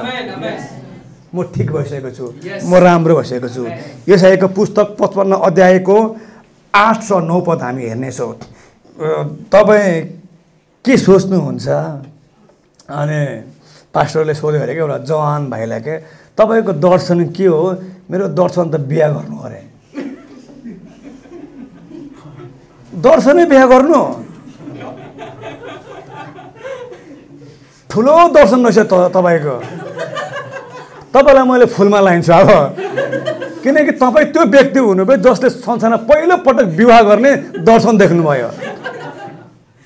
[1.35, 2.27] म ठिक भइसकेको छु।
[2.67, 3.63] म राम्रो भइसकेको छु।
[4.11, 5.97] यसैको पुस्तक पचपन्न अध्यायको
[6.75, 8.33] आठ र नौ पद हामी हेर्नेछौँ।
[9.51, 10.03] तपाईँ
[10.85, 11.69] के सोच्नुहुन्छ?
[12.91, 13.21] अनि
[13.95, 15.95] पास्टरले सोध्यो अरे क्या एउटा जवान भाइलाई के
[16.39, 17.63] तपाईँको दर्शन के हो?
[18.11, 19.61] मेरो दर्शन त बिहा गर्नु अरे।
[22.91, 24.03] दर्शनै बिहा गर्नु?
[27.91, 29.57] ठुलो दर्शन रहेछ त तपाईँको।
[31.15, 32.51] तपाईँलाई मैले फुलमा लाइन्छु अब।
[33.63, 37.33] किनकि तपाईँ त्यो व्यक्ति हुनुभयो जसले संसारमा पहिलोपटक विवाह गर्ने
[37.67, 38.49] दर्शन देख्नुभयो।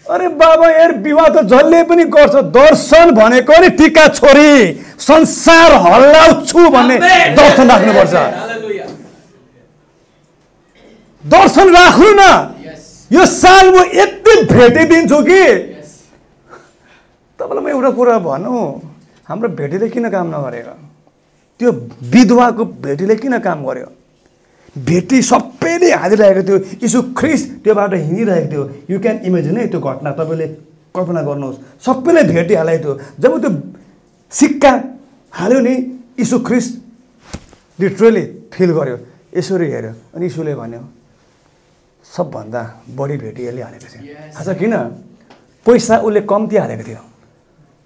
[0.06, 4.52] अरे बाबा यार विवाह त जसले पनि गर्छ दर्शन भनेको नि टिका छोरी
[5.00, 6.96] संसार हल्लाउँछु भन्ने
[7.34, 8.14] दर्शन राख्नुपर्छ।
[11.24, 12.22] दर्शन राख्नु न।
[13.10, 15.42] यो साल म यति भेटिदिन्छु कि
[17.38, 18.62] तपाईँलाई म एउटा कुरा भनौँ
[19.28, 20.74] हाम्रो भेटीले किन काम नगरेको?
[21.60, 21.70] त्यो
[22.12, 23.88] विधवाको भेटीले किन काम गर्यो?
[24.74, 29.80] भेटी सबैले हालिरहेको थियो। यसो ख्रिस त्यो बाटो हिँडिरहेको थियो। यु क्यान इमेजिन है त्यो
[29.80, 30.46] घटना तपाईँले
[30.94, 33.50] कल्पना गर्नुहोस्। सबैले भेटी हालेको थियो। जब त्यो
[34.32, 34.72] सिक्का
[35.32, 35.74] हाल्यो नि
[36.18, 36.66] इसु ख्रिस
[37.78, 38.96] लिटरली फिल गर्यो।
[39.34, 40.82] यसरी हेऱ्यो अनि इसुले भन्यो
[42.06, 42.62] सबभन्दा
[42.94, 44.02] बढी भेटी यसले हालेको थियो
[44.34, 44.74] थाहा छ किन?
[45.66, 47.02] पैसा उसले कम्ती हालेको थियो।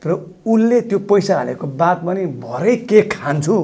[0.02, 0.10] तर
[0.46, 3.56] उसले त्यो पैसा हालेको बादमा नि भरै के खान्छु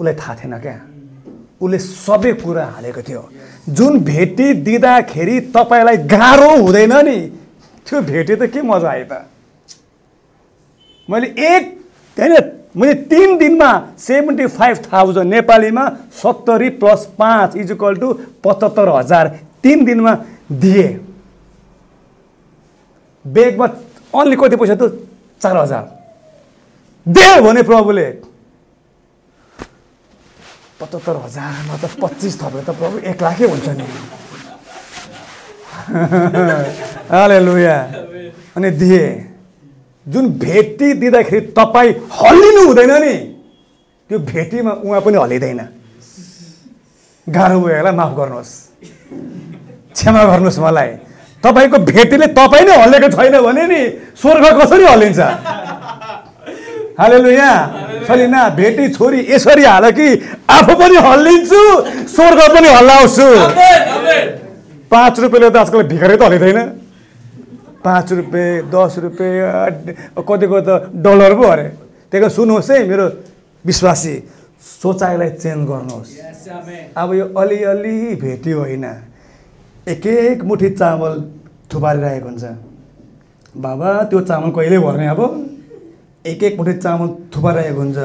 [0.00, 0.76] उसलाई थाहा थिएन क्या।
[1.60, 3.22] उसले सबै कुरा हालेको थियो।
[3.68, 7.18] जुन भेटी दिँदाखेरि तपाईँलाई गाह्रो हुँदैन नि
[7.86, 9.24] त्यो भेटी त के मजा आयो त?
[11.08, 11.64] मैले एक
[12.16, 12.34] होइन
[12.76, 18.12] मैले तिन दिनमा सेभेन्टी फाइभ थाउजन्ड नेपालीमा सत्तरी प्लस पाँच इजिकल टु
[18.44, 19.28] पचहत्तर हजार
[19.62, 20.14] तिन दिनमा
[20.52, 20.92] दिएँ।
[23.24, 23.66] बेगमा
[24.12, 24.92] अन्ली कति पैसा त
[25.42, 25.84] चार हजार।
[27.06, 28.08] दे भने प्रभुले।
[30.80, 33.86] पचहत्तर हजारमा त पच्चिस थपेर त प्रभु एक लाखै हुन्छ नि।
[37.12, 37.76] हाले लुया
[38.56, 39.06] अनि दिए।
[40.06, 43.14] जुन भेटी दिँदाखेरि तपाईँ हल्लिनु हुँदैन नि
[44.10, 45.60] त्यो भेटीमा उहाँ पनि हल्लिँदैन।
[47.26, 48.52] गाह्रो भयो होला माफ गर्नुहोस्।
[49.94, 50.90] क्षमा गर्नुहोस् मलाई।
[51.42, 53.80] तपाईँको भेटीले तपाईँ नै हल्लेको छैन भने नि
[54.20, 55.20] स्वर्ग कसरी हल्लिन्छ
[57.00, 57.56] हालेलु यहाँ
[58.08, 60.06] सलिना भेटी छोरी यसरी हाल कि
[60.48, 61.62] आफू पनि हल्लिन्छु
[62.08, 63.28] स्वर्ग पनि हल्लाउँछु।
[64.90, 66.58] पाँच रुपियाँले त आजकल भिखारी त हल्लिँदैन
[67.84, 69.70] पाँच रुपियाँ दस रुपियाँ
[70.24, 70.70] कतिको त
[71.04, 71.66] डलर पो अरे
[72.12, 73.06] त्यही सुन्नुहोस् है मेरो
[73.64, 74.14] विश्वासी
[74.82, 76.10] सोचाइलाई चेन्ज गर्नुहोस्।
[76.96, 78.84] अब यो अलिअलि भेटी होइन।
[79.86, 81.12] एक एक मुठी चामल
[81.70, 82.44] थुपारिरहेको हुन्छ।
[83.54, 85.20] बाबा त्यो चामल कहिले भर्ने अब?
[86.26, 87.98] एक एक मुठी चामल थुपारिरहेको हुन्छ।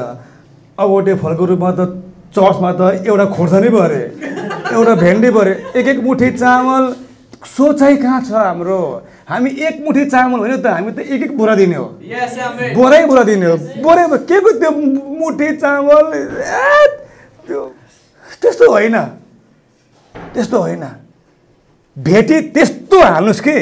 [0.78, 1.80] अगोटे फलको रूपमा त
[2.30, 4.02] चर्चमा त एउटा खोर्सानी अरे
[4.70, 6.82] एउटा भेन्डी पऱ्यो एक एक मुठी चामल
[7.50, 8.78] सोचाइ कहाँ छ हाम्रो?
[9.26, 11.86] हामी एक मुठी चामल होइन त हामी त एक एक बोरा दिने हो।
[12.78, 14.70] बोरै बोरा दिने हो। बोरै के को त्यो
[15.18, 16.04] मुठी चामल?
[17.42, 17.60] त्यो
[18.38, 18.96] त्यस्तो होइन।
[20.14, 21.01] त्यस्तो होइन।
[21.96, 23.58] भेटी त्यस्तो हाल्नुहोस् कि।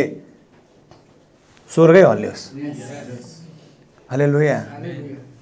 [1.71, 2.43] स्वर्गै हल्लियोस्।
[4.11, 4.59] हाले लोया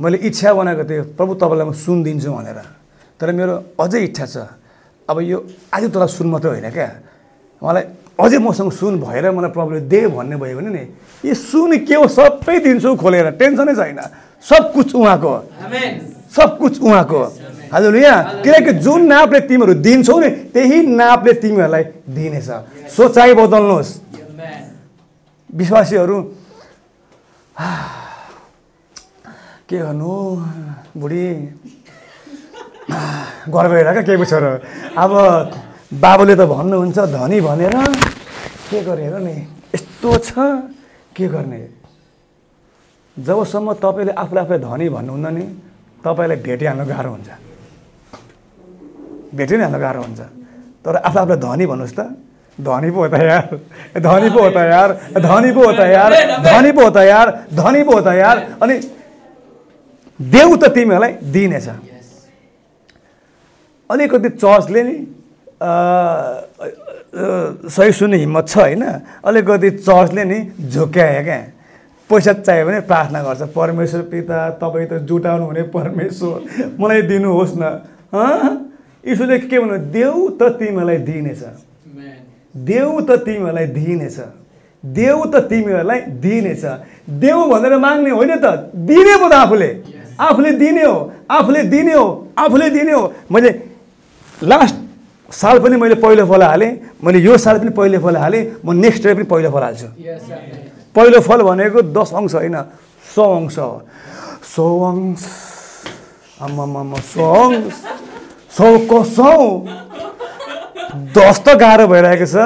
[0.01, 2.59] मैले इच्छा बनाएको थिएँ प्रभु तपाईँलाई म सुन दिन्छु भनेर।
[3.21, 4.37] तर मेरो अझै इच्छा छ।
[5.09, 5.39] अब यो
[5.73, 6.89] आज तल सुन मात्रै होइन क्या।
[7.63, 7.85] मलाई
[8.21, 10.85] अझै मसँग सुन भएर मलाई प्रभुले दे भन्ने भयो भने नि
[11.25, 14.01] यो सुन के हो सबै दिन्छु खोलेर। टेन्सनै छैन।
[14.45, 15.35] सब कुछ उहाँको।
[16.31, 17.23] सब कुछ उहाँको।
[17.73, 21.85] हजुर यहाँ किनकि जुन नापले तिमीहरू दिन्छौ नि त्यही नापले तिमीहरूलाई
[22.17, 22.49] दिनेछ।
[22.91, 23.91] सोचाइ बदल्नुहोस्।
[25.51, 26.17] विश्वासीहरू
[29.69, 30.13] के गर्नु?
[30.97, 31.27] बुढी।
[33.53, 34.51] गर्व हेर क्या केही छोरो
[34.97, 35.13] अब
[35.93, 37.75] बाबुले त भन्नुहुन्छ धनी भनेर।
[38.69, 39.37] के गरेर नि।
[39.75, 40.31] यस्तो छ।
[41.17, 41.61] के गर्ने?
[43.17, 45.45] जबसम्म तपाईँले आफूले आफूलाई धनी भन्नुहुन्न नि
[46.05, 47.29] तपाईँलाई भेटिहाल्नु गाह्रो हुन्छ।
[49.35, 50.21] भेटि नै गाह्रो हुन्छ।
[50.85, 52.01] तर आफू आफूलाई धनी भन्नुहोस् त।
[52.59, 53.45] धनी पो हो त यार।
[54.03, 56.11] धनी पो हो त यार। धनी पो हो त यार।
[56.43, 58.75] धनी पो हो त यार। धनी पो हो त यार। अनि
[60.21, 61.69] देऊ त तिमीहरूलाई दिनेछ
[63.91, 64.97] अलिकति चर्चले नि
[67.73, 68.85] सही सुन्ने हिम्मत छ होइन।
[69.25, 70.39] अलिकति चर्चले नि
[70.69, 71.39] झुक्यायो क्या।
[72.11, 76.37] पैसा चाहियो भने प्रार्थना गर्छ। परमेश्वर पिता तपाईँ त जुटाउनु हुने परमेश्वर।
[76.81, 77.65] मलाई दिनुहोस् न।
[79.07, 81.43] यीशुले के भन्नु देऊ त तिमीहरूलाई दिनेछ
[82.57, 84.19] देऊ त तिमीहरूलाई दिनेछ
[84.85, 86.65] देऊ त तिमीहरूलाई दिनेछ
[87.23, 89.71] देऊ भनेर माग्ने होइन त। दिने पो त आफूले।
[90.21, 90.97] आफूले दिने हो।
[91.31, 92.07] आफूले दिने हो।
[92.39, 93.51] आफूले दिने हो। मैले
[94.43, 94.75] लास्ट
[95.33, 96.71] साल पनि मैले पहिलो फल हालेँ।
[97.05, 99.89] मैले यो साल पनि पहिलो फल हालेँ। म नेक्स्ट इयर पनि पहिलो फल हाल्छु।
[100.95, 102.57] पहिलो फल भनेको दस अंश होइन।
[103.15, 103.83] सौ अंश हो।
[104.55, 105.27] सौ अंश।
[106.43, 107.75] आम्मामा सौ अंश।
[108.59, 109.31] सौ।
[111.15, 112.37] दस त गाह्रो भइरहेको छ।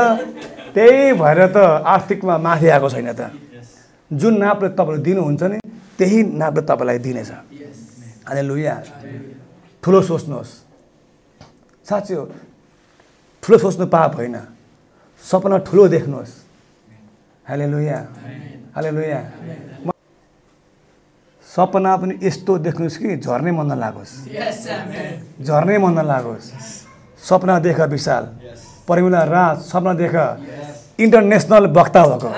[0.74, 3.32] त्यही भएर त आर्थिकमा माथि आएको छैन त।
[4.10, 5.58] जुन नापले तपाईँले दिनुहुन्छ नि
[5.98, 7.30] त्यही नापले तपाईँलाई दिनेछ।
[8.28, 8.74] अनि लुया
[9.82, 10.52] ठुलो सोच्नुहोस्।
[11.88, 12.24] साँच्चै हो।
[13.42, 14.36] ठुलो सोच्नु पाप होइन।
[15.24, 16.32] सपना ठुलो देख्नुहोस्।
[17.48, 17.98] हाले लुया
[18.76, 19.20] हाले लुया
[21.52, 24.12] सपना पनि यस्तो देख्नुहोस् कि झर्ने मन नलागोस्।
[25.44, 26.46] झर्ने मन नलागोस्।
[27.22, 28.24] सपना देख विशाल।
[28.88, 30.14] परिमला राज सपना देख।
[30.96, 32.28] इन्टरनेसनल वक्ता भएको।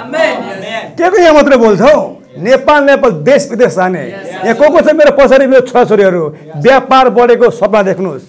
[0.99, 1.95] के को यहाँ मात्रै बोल्छौ?
[2.43, 6.23] नेपाल नेपाल देश विदेश जाने। यहाँ को को छ मेरो पछाडि मेरो छोराछोरीहरू?
[6.59, 8.23] व्यापार बढेको सपना देख्नुहोस्।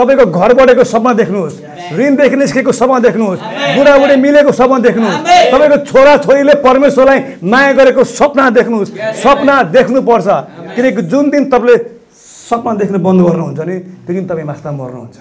[0.00, 1.54] तपाईँको घर बढेको सपना देख्नुहोस्।
[1.92, 3.40] ऋणदेखि निस्केको सपना देख्नुहोस्।
[3.76, 5.18] बुढाबुढी मिलेको सपना देख्नुहोस्।
[5.52, 10.28] तपाईँको छोरा छोरीले परमेश्वरलाई माया गरेको सपना देख्नुहोस्। सपना देख्नुपर्छ।
[10.76, 11.76] किनकि जुन दिन तपाईँले
[12.48, 15.16] सपना देख्नु बन्द गर्नुहुन्छ नि त्यो दिन तपाईँ मास्ता मर्नुहुन्छ।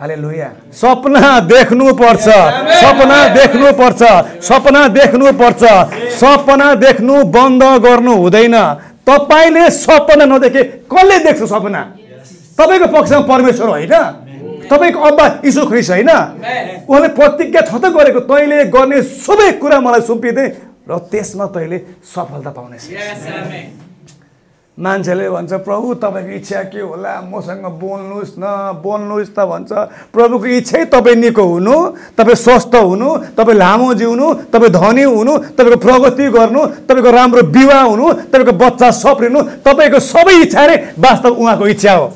[0.00, 2.26] हाले लुया सपना देख्नुपर्छ।
[2.82, 4.02] सपना देख्नुपर्छ।
[4.44, 5.62] सपना देख्नुपर्छ।
[6.20, 8.56] सपना देख्नु बन्द गर्नु हुँदैन।
[9.06, 11.80] तपाईँले सपना नदेखे कसले देख्छ सपना?
[12.58, 13.94] तपाईँको पक्षमा परमेश्वर होइन?
[14.70, 16.10] तपाईँको अब्बा यीशु ख्रिस होइन?
[16.88, 20.46] उहाँले प्रतिज्ञा छ त गरेको तैँले गर्ने सबै कुरा मलाई सुम्पिँदै
[20.88, 21.78] र त्यसमा तैँले
[22.14, 22.84] सफलता पाउनेछ
[24.78, 27.12] मान्छेले भन्छ प्रभु तपाईँको इच्छा के होला?
[27.32, 28.44] मसँग बोल्नुहोस् न
[28.84, 29.72] बोल्नुहोस् त भन्छ।
[30.12, 31.76] प्रभुको इच्छै तपाईँ निको हुनु
[32.12, 33.08] तपाईँ स्वस्थ हुनु
[33.40, 38.90] तपाईँ लामो जिउनु तपाईँ धनी हुनु तपाईँको प्रगति गर्नु तपाईँको राम्रो विवाह हुनु तपाईँको बच्चा
[39.00, 42.06] सप्रिनु तपाईँको सबै इच्छा नै वास्तव उहाँको इच्छा हो।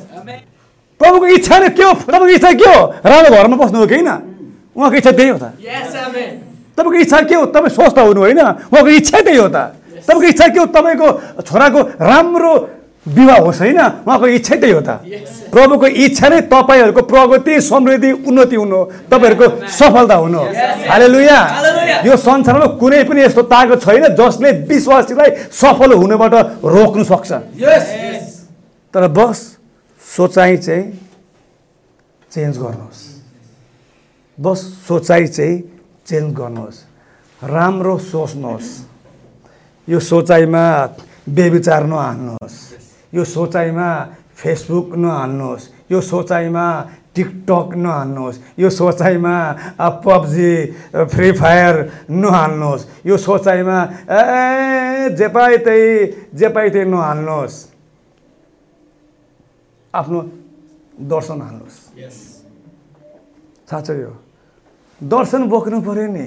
[1.01, 1.93] प्रभुको इच्छा नै के हो?
[2.05, 2.81] प्रभुको इच्छा के हो?
[3.01, 4.11] राम्रो घरमा बस्नु हो कि होइन?
[4.77, 5.57] उहाँको इच्छा त्यही हो त।
[6.77, 7.45] तपाईँको इच्छा के हो?
[7.49, 8.41] तपाईँ स्वस्थ हुनु होइन?
[8.69, 9.57] उहाँको इच्छा त्यही हो त।
[10.07, 10.67] तपाईँको इच्छा के हो?
[10.77, 11.09] तपाईँको
[11.43, 12.53] छोराको राम्रो
[13.01, 13.81] विवाह होस् होइन?
[14.05, 14.91] उहाँको इच्छा त्यही हो त।
[15.51, 18.79] प्रभुको इच्छा नै तपाईँहरूको प्रगति समृद्धि उन्नति हुनु
[19.11, 20.41] तपाईँहरूको सफलता हुनु।
[20.85, 21.39] हाले लुया
[22.05, 27.31] यो संसारमा कुनै पनि यस्तो तागत छैन जसले विश्वासीलाई सफल हुनबाट रोक्नु सक्छ।
[28.95, 29.39] तर बस
[30.11, 30.85] सोचाइ चाहिँ
[32.33, 33.03] चेन्ज गर्नुहोस्।
[34.38, 35.59] बस सोचाइ चाहिँ
[36.07, 36.79] चेन्ज गर्नुहोस्।
[37.42, 38.70] राम्रो सोच्नुहोस्।
[39.88, 40.64] यो सोचाइमा
[41.31, 42.59] बेविचार नहाल्नुहोस्।
[43.14, 43.88] यो सोचाइमा
[44.35, 46.66] फेसबुक नहाल्नुहोस्। यो सोचाइमा
[47.14, 49.35] टिकटक नहाल्नुहोस्। यो सोचाइमा
[50.05, 50.55] पब्जी
[51.07, 51.75] फ्री फायर
[52.11, 53.79] नहाल्नुहोस्। यो सोचाइमा
[54.11, 57.55] ए जे पाए त्यही जे पाए नहाल्नुहोस्।
[59.94, 60.20] आफ्नो
[61.11, 61.79] दर्शन हाल्नुहोस्।
[63.70, 64.14] साँच्चै हो।
[65.00, 66.26] दर्शन बोक्नु पऱ्यो नि।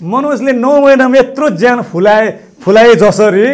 [0.00, 2.26] मनोजले नौ महिनामा यत्रो ज्यान फुलाए
[2.60, 3.48] फुलाए जसरी।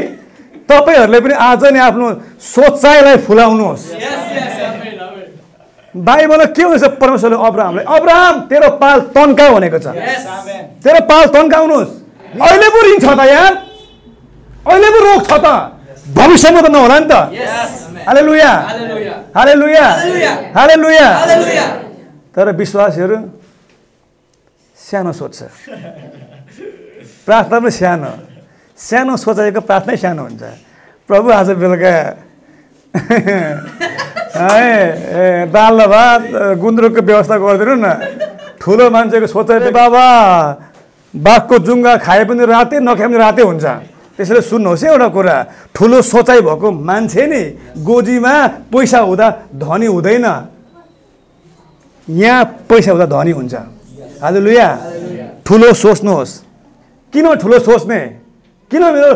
[0.66, 3.82] तपाईँहरूले पनि आज नै आफ्नो सोचाइलाई फुलाउनुहोस्।
[5.94, 9.86] बाइबलमा के हुन्छ परमेश्वरले अब्राहमलाई अब्राहम तेरो पाल तन्का भनेको छ।
[10.82, 11.92] तेरो पाल तन्काउनुहोस्
[12.42, 13.50] अहिले पो रिङ छ त यहाँ
[14.66, 15.46] अहिले पो रोग छ त।
[16.10, 17.14] भविष्यमा त नहोला नि त।
[18.06, 18.50] हाले लुया
[19.36, 19.86] हाले लुया
[20.56, 21.08] हाले लुया
[22.34, 23.16] तर विश्वासीहरू
[24.78, 25.38] सानो सोध्छ
[27.26, 28.10] प्रार्थना पनि सानो
[28.78, 30.42] सानो सोचाइको प्रार्थनै सानो हुन्छ
[31.08, 32.02] प्रभु आज बेलुका है
[34.44, 36.22] ए दाल भात
[36.60, 37.86] गुन्द्रुकको व्यवस्था गरिदिनु न
[38.60, 40.04] ठुलो मान्छेको सोचाइ बाबा
[41.14, 45.36] बाघको जुङ्गा खाए पनि रातै नखाए पनि रातै हुन्छ त्यसैले सुन्नुहोस् है एउटा कुरा।
[45.74, 47.42] ठुलो सोचाइ भएको मान्छे नि
[47.82, 48.34] गोजीमा
[48.70, 49.26] पैसा हुँदा
[49.58, 50.26] धनी हुँदैन।
[52.08, 53.54] यहाँ पैसा हुँदा धनी हुन्छ।
[54.22, 54.68] आज लुया
[55.42, 56.32] ठुलो सोच्नुहोस्।
[57.12, 58.00] किन ठुलो सोच्ने?
[58.70, 59.10] किन मेरो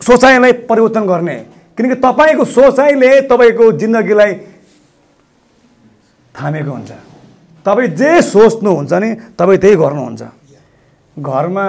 [0.00, 1.36] सोचाइलाई परिवर्तन गर्ने?
[1.78, 4.32] किनकि तपाईँको सोचाइले तपाईँको जिन्दगीलाई
[6.34, 6.90] थामेको हुन्छ।
[7.66, 10.22] तपाईँ जे सोच्नुहुन्छ नि तपाईँ त्यही गर्नुहुन्छ।
[11.16, 11.66] घरमा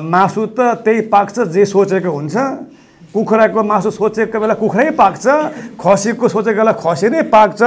[0.00, 2.36] मासु त त्यही पाक्छ जे सोचेको हुन्छ।
[3.12, 5.24] कुखुराको मासु सोचेको बेला कुखुरै पाक्छ
[5.76, 7.60] खसीको सोचेको बेला खसी नै पाक्छ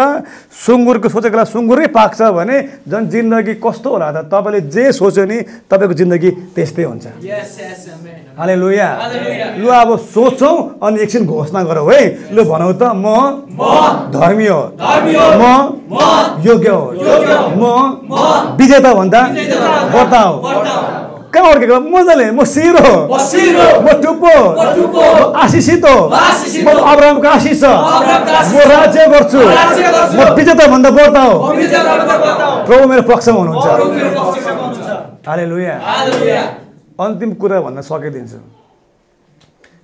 [0.65, 2.57] सुँगुरको सोचेको बेला सुँगुरै पाक्छ भने
[2.89, 4.25] झन् जिन्दगी कस्तो होला त?
[4.25, 5.37] तपाईँले जे सोच्यो नि
[5.69, 7.05] तपाईँको जिन्दगी त्यस्तै हुन्छ।
[8.41, 8.89] हाले लुया
[9.61, 12.33] लु अब सोचौँ अनि एकछिन घोषणा गरौँ है?
[12.33, 13.05] लु भनौँ त म
[14.17, 15.45] धर्मी हो। म
[16.41, 16.85] योग्य हो।
[17.53, 17.63] म
[18.57, 19.21] विजेता भन्दा
[19.93, 21.04] वर्ता हो।
[21.35, 22.87] कहाँ हुर्केको मजाले म सिरो
[23.83, 24.35] म टुप्पो
[24.87, 27.63] म आशिषित हो म अब्रामको आशिष छ
[28.47, 29.39] म राज्य गर्छु
[30.15, 31.31] म विजेता भन्दा व्रत हो
[32.67, 33.67] प्रभु मेरो पक्षमा हुनुहुन्छ
[35.27, 35.75] हाले लुया
[37.03, 38.39] अन्तिम कुरा भन्न सकिदिन्छु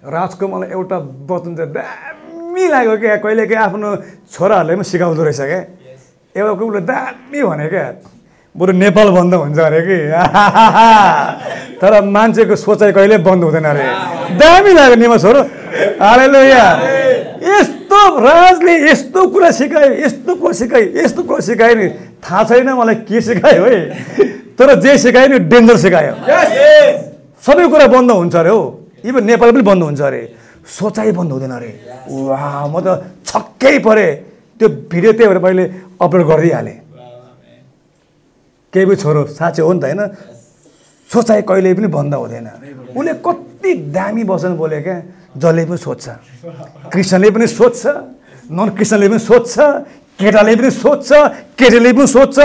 [0.07, 0.97] राजको मलाई एउटा
[1.29, 3.89] वचन चाहिँ दामी लाग्यो क्या कहिले काहीँ आफ्नो
[4.31, 5.61] छोराहरूले पनि सिकाउँदो रहेछ क्या
[6.35, 7.85] एउटा उसले दामी भने क्या
[8.55, 9.97] बरु नेपाल बन्द हुन्छ अरे कि?
[11.81, 13.83] तर मान्छेको सोचाइ कहिले बन्द हुँदैन अरे।
[14.35, 15.41] दामी लाग्यो निमसहरू
[16.03, 16.71] हाले यहाँ
[17.47, 21.87] यस्तो राजले यस्तो कुरा सिकायो यस्तो कुरा सिकायो यस्तो कुरा सिकायो नि।
[22.19, 23.79] थाहा छैन मलाई के सिकायो है।
[24.59, 26.13] तर जे सिकायो नि डेन्जर सिकायो।
[27.43, 28.61] सबै कुरा बन्द हुन्छ अरे हो।
[29.05, 30.21] इभन नेपाल पनि बन्द हुन्छ अरे।
[30.67, 31.71] सोचाइ बन्द हुँदैन अरे।
[32.27, 34.11] वा म त छक्कै परेँ।
[34.59, 35.63] त्यो भिडियो त्यही भएर मैले
[36.03, 36.90] अपलोड गरिदिइहालेँ।
[38.73, 40.01] केही पनि छोरो साँच्चै हो नि त होइन?
[41.09, 42.47] सोचाइ कहिले पनि बन्द हुँदैन।
[42.95, 44.95] उसले कति दामी वचन बोले क्या
[45.37, 46.05] जसले पनि सोध्छ।
[46.91, 47.83] क्रिस्चियनले पनि सोध्छ
[48.51, 49.55] नन क्रिस्चियनले पनि सोध्छ
[50.19, 51.09] केटाले पनि सोध्छ
[51.59, 52.37] केटीले पनि सोध्छ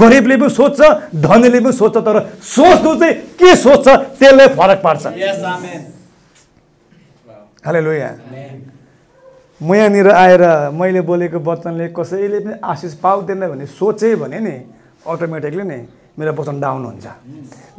[0.00, 0.80] गरिबले पनि सोध्छ
[1.16, 3.86] धनीले पनि सोध्छ तर सोच्नु चाहिँ के सोध्छ
[4.20, 5.04] त्यसले फरक पार्छ।
[7.64, 8.10] हाले लोया
[9.60, 14.54] म यहाँनिर आएर मैले बोलेको वचनले कसैले पनि आशिष पाउँदैन भने सोचेँ भने नि
[15.06, 15.80] अटोमेटिकली नै
[16.18, 17.06] मेरो वचन डाउन हुन्छ।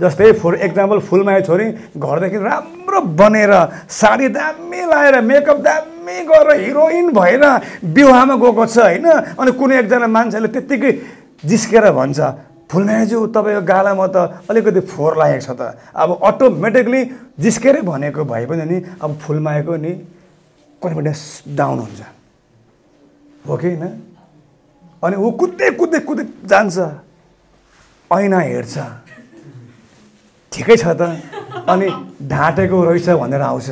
[0.01, 3.53] जस्तै फर एक्जाम्पल फुलमाया छोरी घरदेखि राम्रो बनेर
[3.89, 7.43] साडी दामी लाएर मेकअप दामी गरेर हिरोइन भएर
[7.86, 9.07] विवाहमा गएको छ होइन?
[9.38, 10.91] अनि कुनै एकजना मान्छेले त्यत्तिकै
[11.45, 12.19] जिस्केर भन्छ
[12.71, 14.17] फुलमायाज्यू तपाईँको गालामा त
[14.49, 15.62] अलिकति फोहोर लागेको छ त।
[15.93, 17.01] अब अटोमेटिकली
[17.38, 19.91] जिस्केरै भनेको भए पनि नि अब फुलमायाको नि
[20.81, 21.21] कन्फिडेन्स
[21.53, 22.01] डाउन हुन्छ।
[23.45, 23.86] हो कि होइन?
[25.03, 26.77] अनि ऊ कुद्दै कुद्दै कुद्दै जान्छ।
[28.12, 28.76] ऐना हेर्छ।
[30.52, 31.02] ठिकै छ त।
[31.67, 31.88] अनि
[32.28, 33.69] ढाँटेको रहेछ भनेर आउँछ।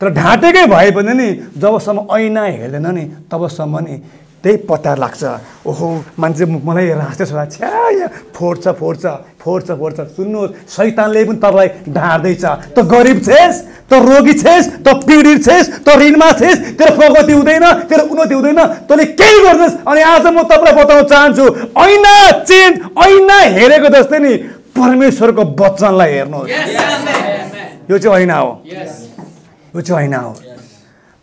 [0.00, 3.94] तर ढाँटेकै भए पनि नि जबसम्म ऐना हेर्दैन नि तबसम्म नि
[4.40, 5.22] त्यही पत्ता लाग्छ।
[5.68, 5.86] ओहो
[6.18, 9.04] मान्छे मलाई हाँस्दै छ छ्या यहाँ फोड्छ फोड्छ
[9.40, 13.56] फोड्छ फोड्छ सुन्नुहोस् सैतानले पनि तपाईँलाई ढाँट्दैछ त गरिब छेस्
[13.90, 18.60] त रोगी छेस् त पीडित छेस् त ऋणमा छेस् तेरो प्रगति हुँदैन तेरो उन्नति हुँदैन।
[18.88, 21.44] तैँले केही गर्नुहोस् अनि आज म तपाईँलाई बताउन चाहन्छु
[21.84, 22.14] ऐना
[22.48, 24.32] चेन्ज ऐना हेरेको जस्तै नि
[24.72, 26.50] परमेश्वरको वचनलाई हेर्नुहोस्।
[27.90, 28.50] यो चाहिँ ऐना हो।
[29.76, 30.32] यो चाहिँ ऐना हो।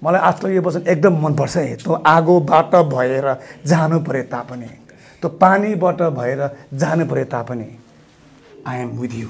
[0.01, 3.27] मलाई आजकल यो वचन एकदम मनपर्छ है। त्यो आगोबाट भएर
[3.65, 4.67] जानु परे तापनि।
[5.21, 6.41] त्यो पानीबाट भएर
[6.73, 7.69] जानु परे तापनि।
[8.67, 9.29] आई एम विथ यु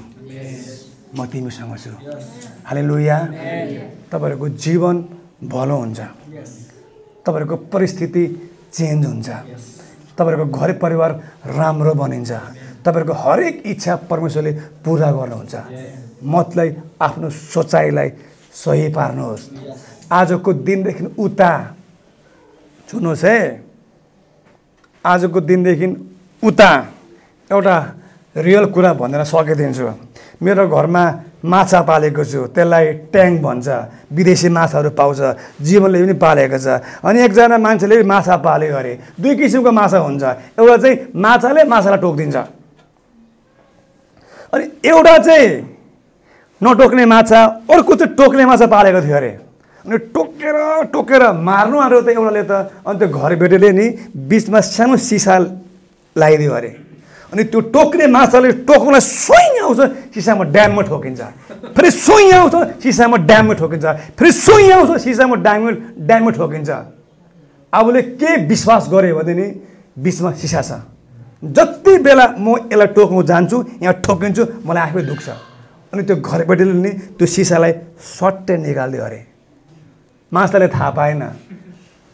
[1.16, 1.90] म तिमीसँग छु।
[2.68, 3.18] हाले लुया
[4.12, 4.96] तपाईँहरूको जीवन
[5.48, 6.00] भलो हुन्छ।
[7.24, 8.24] तपाईँहरूको परिस्थिति
[8.72, 9.28] चेन्ज हुन्छ।
[10.18, 11.10] तपाईँहरूको घर परिवार
[11.56, 12.32] राम्रो बनिन्छ।
[12.84, 14.52] तपाईँहरूको हरेक इच्छा परमेश्वरले
[14.84, 15.54] पुरा गर्नुहुन्छ।
[16.24, 16.68] मतलाई
[17.00, 18.08] आफ्नो सोचाइलाई
[18.52, 19.42] सही पार्नुहोस्।
[20.10, 21.52] आजको दिनदेखि उता
[22.88, 23.40] सुन्नुहोस् है।
[25.04, 25.86] आजको दिनदेखि
[26.42, 26.70] उता
[27.50, 27.76] एउटा
[28.36, 29.86] रियल कुरा भनेर सकिदिन्छु।
[30.42, 31.04] मेरो घरमा
[31.44, 33.68] माछा पालेको छु त्यसलाई ट्याङ भन्छ
[34.10, 35.20] विदेशी माछाहरू पाउँछ
[35.62, 36.66] जीवनले पनि पालेको छ।
[37.04, 40.22] अनि एकजना मान्छेले माछा पाल्यो अरे। दुई किसिमको माछा हुन्छ।
[40.58, 42.36] एउटा चाहिँ माछाले माछालाई टोकिदिन्छ।
[44.52, 45.48] अनि एउटा चाहिँ
[46.60, 47.40] नटोक्ने माछा
[47.70, 49.32] अर्को चाहिँ टोक्ने माछा पालेको थियो अरे।
[49.88, 50.56] अनि टोकेर
[50.92, 52.52] टोकेर मार्नु आँट्यो त एउटाले त।
[52.84, 53.86] अनि त्यो घर बेटेले नि
[54.28, 55.34] बिचमा सानो सिसा
[56.12, 56.70] लगाइदियो अरे।
[57.32, 59.80] अनि त्यो टोक्ने माछाले टोक्नुलाई सोइ आउँछ
[60.12, 61.20] सिसामा ड्याममा ठोकिन्छ।
[61.72, 65.70] फेरि सोइ आउँछ सिसामा ड्याममा ठोकिन्छ। फेरि सोइ आउँछ सिसामा ड्याममा
[66.04, 66.70] ड्याममा ठोकिन्छ।
[67.72, 69.46] अबले के विश्वास गऱ्यो भने नि
[70.04, 70.70] बिचमा सिसा छ।
[71.44, 75.28] जति बेला म यसलाई टोक्नु जान्छु यहाँ ठोकिन्छु मलाई आफै दुख्छ।
[75.92, 79.20] अनि त्यो घरपट्टिले नि त्यो सिसालाई सट्टै निकालिदियो अरे।
[80.32, 81.22] माछाले थाहा पाएन।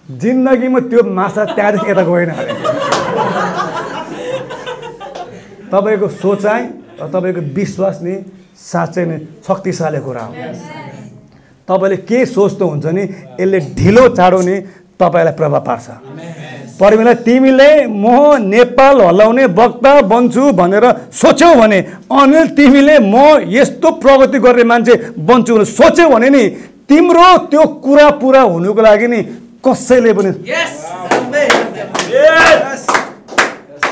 [0.09, 2.31] जिन्दगीमा त्यो माछा त्यहाँदेखि यता गएन
[5.73, 6.63] तपाईँको सोचाइ
[7.01, 8.15] र तपाईँको विश्वास नि
[8.55, 10.33] साँच्चै नै शक्तिशाली कुरा हो।
[11.69, 13.03] तपाईँले के सोच्नुहुन्छ नि
[13.41, 14.57] यसले ढिलो चाँडो नि
[15.01, 15.87] तपाईँलाई प्रभाव पार्छ।
[16.79, 18.07] परिमेला तिमीले म
[18.45, 21.79] नेपाल हल्लाउने वक्ता बन्छु भनेर सोच्यौ भने
[22.13, 23.17] अनिल तिमीले म
[23.49, 26.45] यस्तो प्रगति गर्ने मान्छे बन्छु भनेर सोच्यौ भने नि
[26.89, 29.21] तिम्रो त्यो कुरा पुरा हुनुको लागि नि
[29.65, 30.31] कसैले पनि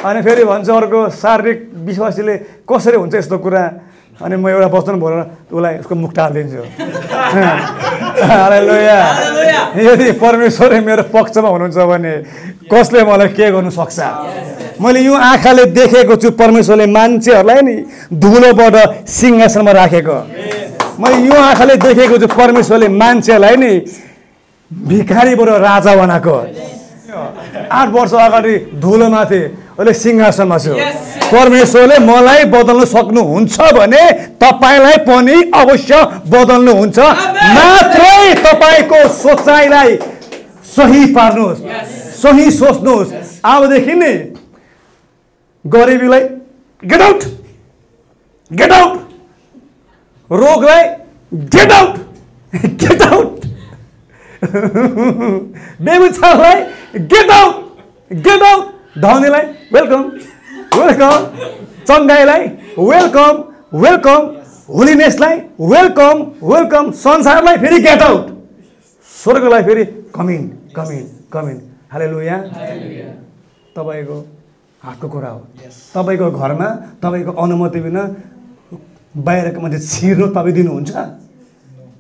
[0.03, 2.35] अनि फेरि भन्छ अर्को शारीरिक विश्वासीले
[2.67, 3.63] कसरी हुन्छ यस्तो कुरा?
[4.23, 5.21] अनि म एउटा वचन बोलेर
[5.51, 6.63] उसलाई उसको मुख टालिदिन्छु।
[9.79, 12.13] यदि परमेश्वर मेरो पक्षमा हुनुहुन्छ भने
[12.67, 13.99] कसले मलाई के गर्नु सक्छ?
[14.83, 17.75] मैले यो आँखाले देखेको छु परमेश्वरले मान्छेहरूलाई नि
[18.15, 20.19] धुलोबाट सिंहासनमा राखेको।
[21.03, 23.73] मैले यो आँखाले देखेको छु परमेश्वरले मान्छेहरूलाई नि
[24.71, 26.37] भिखारीबाट राजा बनाएको।
[27.71, 29.49] आठ वर्ष अगाडि धुलोमा थिएँ
[29.79, 30.75] अहिले सिंहासनमा छु।
[31.27, 34.03] परमेश्वरले मलाई बदल्न सक्नुहुन्छ भने
[34.39, 36.99] तपाईँलाई पनि अवश्य बदल्नुहुन्छ।
[37.59, 39.97] मात्रै तपाईँको सोचाइलाई
[40.77, 41.61] सही पार्नुहोस्
[42.23, 43.13] सही सोच्नुहोस्।
[43.45, 44.15] अबदेखि नै
[45.65, 46.23] गरिबीलाई
[46.83, 47.25] गेट आउट
[48.51, 48.93] गेट आउट
[50.41, 50.83] रोगलाई
[51.55, 51.99] गेट आउट
[52.83, 53.45] गेट आउट
[55.89, 56.61] बेबुचालाई
[57.13, 58.65] गेट आउट गेट आउट
[59.03, 60.03] धनीलाई वेलकम
[60.79, 61.27] वेलकम
[61.89, 62.47] चङ्गाईलाई
[62.79, 63.43] वेलकम
[63.85, 64.31] वेलकम
[64.75, 65.39] होलिनेसलाई
[65.73, 68.27] वेलकम वेलकम संसारलाई फेरि गेट आउट
[69.09, 71.61] स्वर्गलाई फेरि कमिन कमिन कमिन
[71.93, 72.37] हाले लुया
[73.77, 74.17] तपाईँको
[74.83, 75.41] हातको कुरा हो।
[75.95, 76.69] तपाईँको घरमा
[77.03, 78.03] तपाईँको अनुमति बिना
[79.15, 80.91] बाहिरको मान्छे छिर्नु तपाईँ दिनुहुन्छ?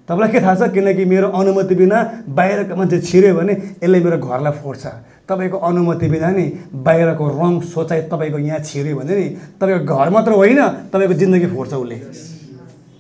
[0.09, 0.63] तपाईँलाई के थाहा छ?
[0.73, 1.99] किनकि मेरो अनुमति बिना
[2.29, 4.85] बाहिरको मान्छे छिर्यो भने यसले मेरो घरलाई फोड्छ।
[5.29, 6.45] तपाईँको अनुमति बिना नि
[6.75, 9.27] बाहिरको रङ सोचाइ तपाईँको यहाँ छिर्यो भने नि
[9.61, 10.61] तपाईँको घर मात्र होइन
[10.91, 11.97] तपाईँको जिन्दगी फोड्छ उसले।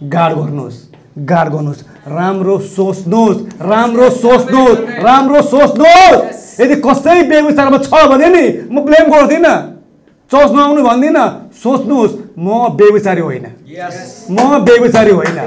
[0.06, 0.78] गाड गर्नुहोस्
[1.18, 8.84] गाड गर्नुहोस्। राम्रो सोच्नुहोस् राम्रो सोच्नुहोस् राम्रो सोच्नुहोस्। यदि कसै बेगुसरामा छ भने नि म
[8.86, 9.54] ब्लेम गर्दिनँ।
[10.30, 11.24] चर्च नआउनु भन्दिनँ।
[11.62, 13.46] सोच्नुहोस्। म बेविचारी होइन।
[14.30, 15.38] म बेविचारी होइन।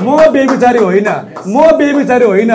[0.00, 1.08] म बेविचारी होइन।
[1.46, 2.52] म बेविचारी होइन।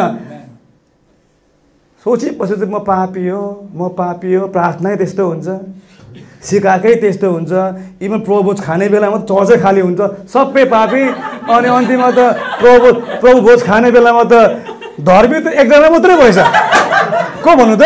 [2.05, 5.47] सोचेपछि चाहिँ म पापी हो म पापी हो प्रार्थनै त्यस्तो हुन्छ।
[6.43, 7.51] सिकाएकै त्यस्तो हुन्छ।
[8.01, 11.03] इभन प्रभोज खाने बेलामा चर्चै खाली हुन्छ। सबै पापी।
[11.47, 12.19] अनि अन्तिममा त
[12.59, 12.87] प्रभु
[13.21, 14.33] प्रभु भोज खाने बेलामा त
[15.03, 16.39] धर्मी त एकजना मात्रै भएछ।
[17.43, 17.83] को भन्नु त?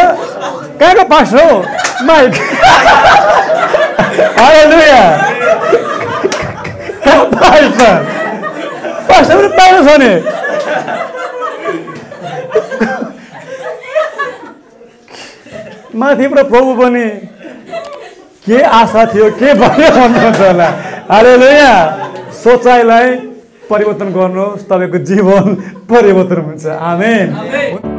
[0.77, 1.57] कहाँको पास्टर हो?
[2.05, 2.33] माइक।
[9.07, 10.13] पास्टर पनि छ नि
[15.97, 17.05] माथिबाट प्रभु पनि
[18.45, 20.69] के आशा थियो के भन्यो भन्नुहुन्छ होला।
[21.17, 23.09] अरे यहाँ सोचाइलाई
[23.69, 25.55] परिवर्तन गर्नुहोस् तपाईँको जीवन
[25.89, 27.96] परिवर्तन हुन्छ। आमेन।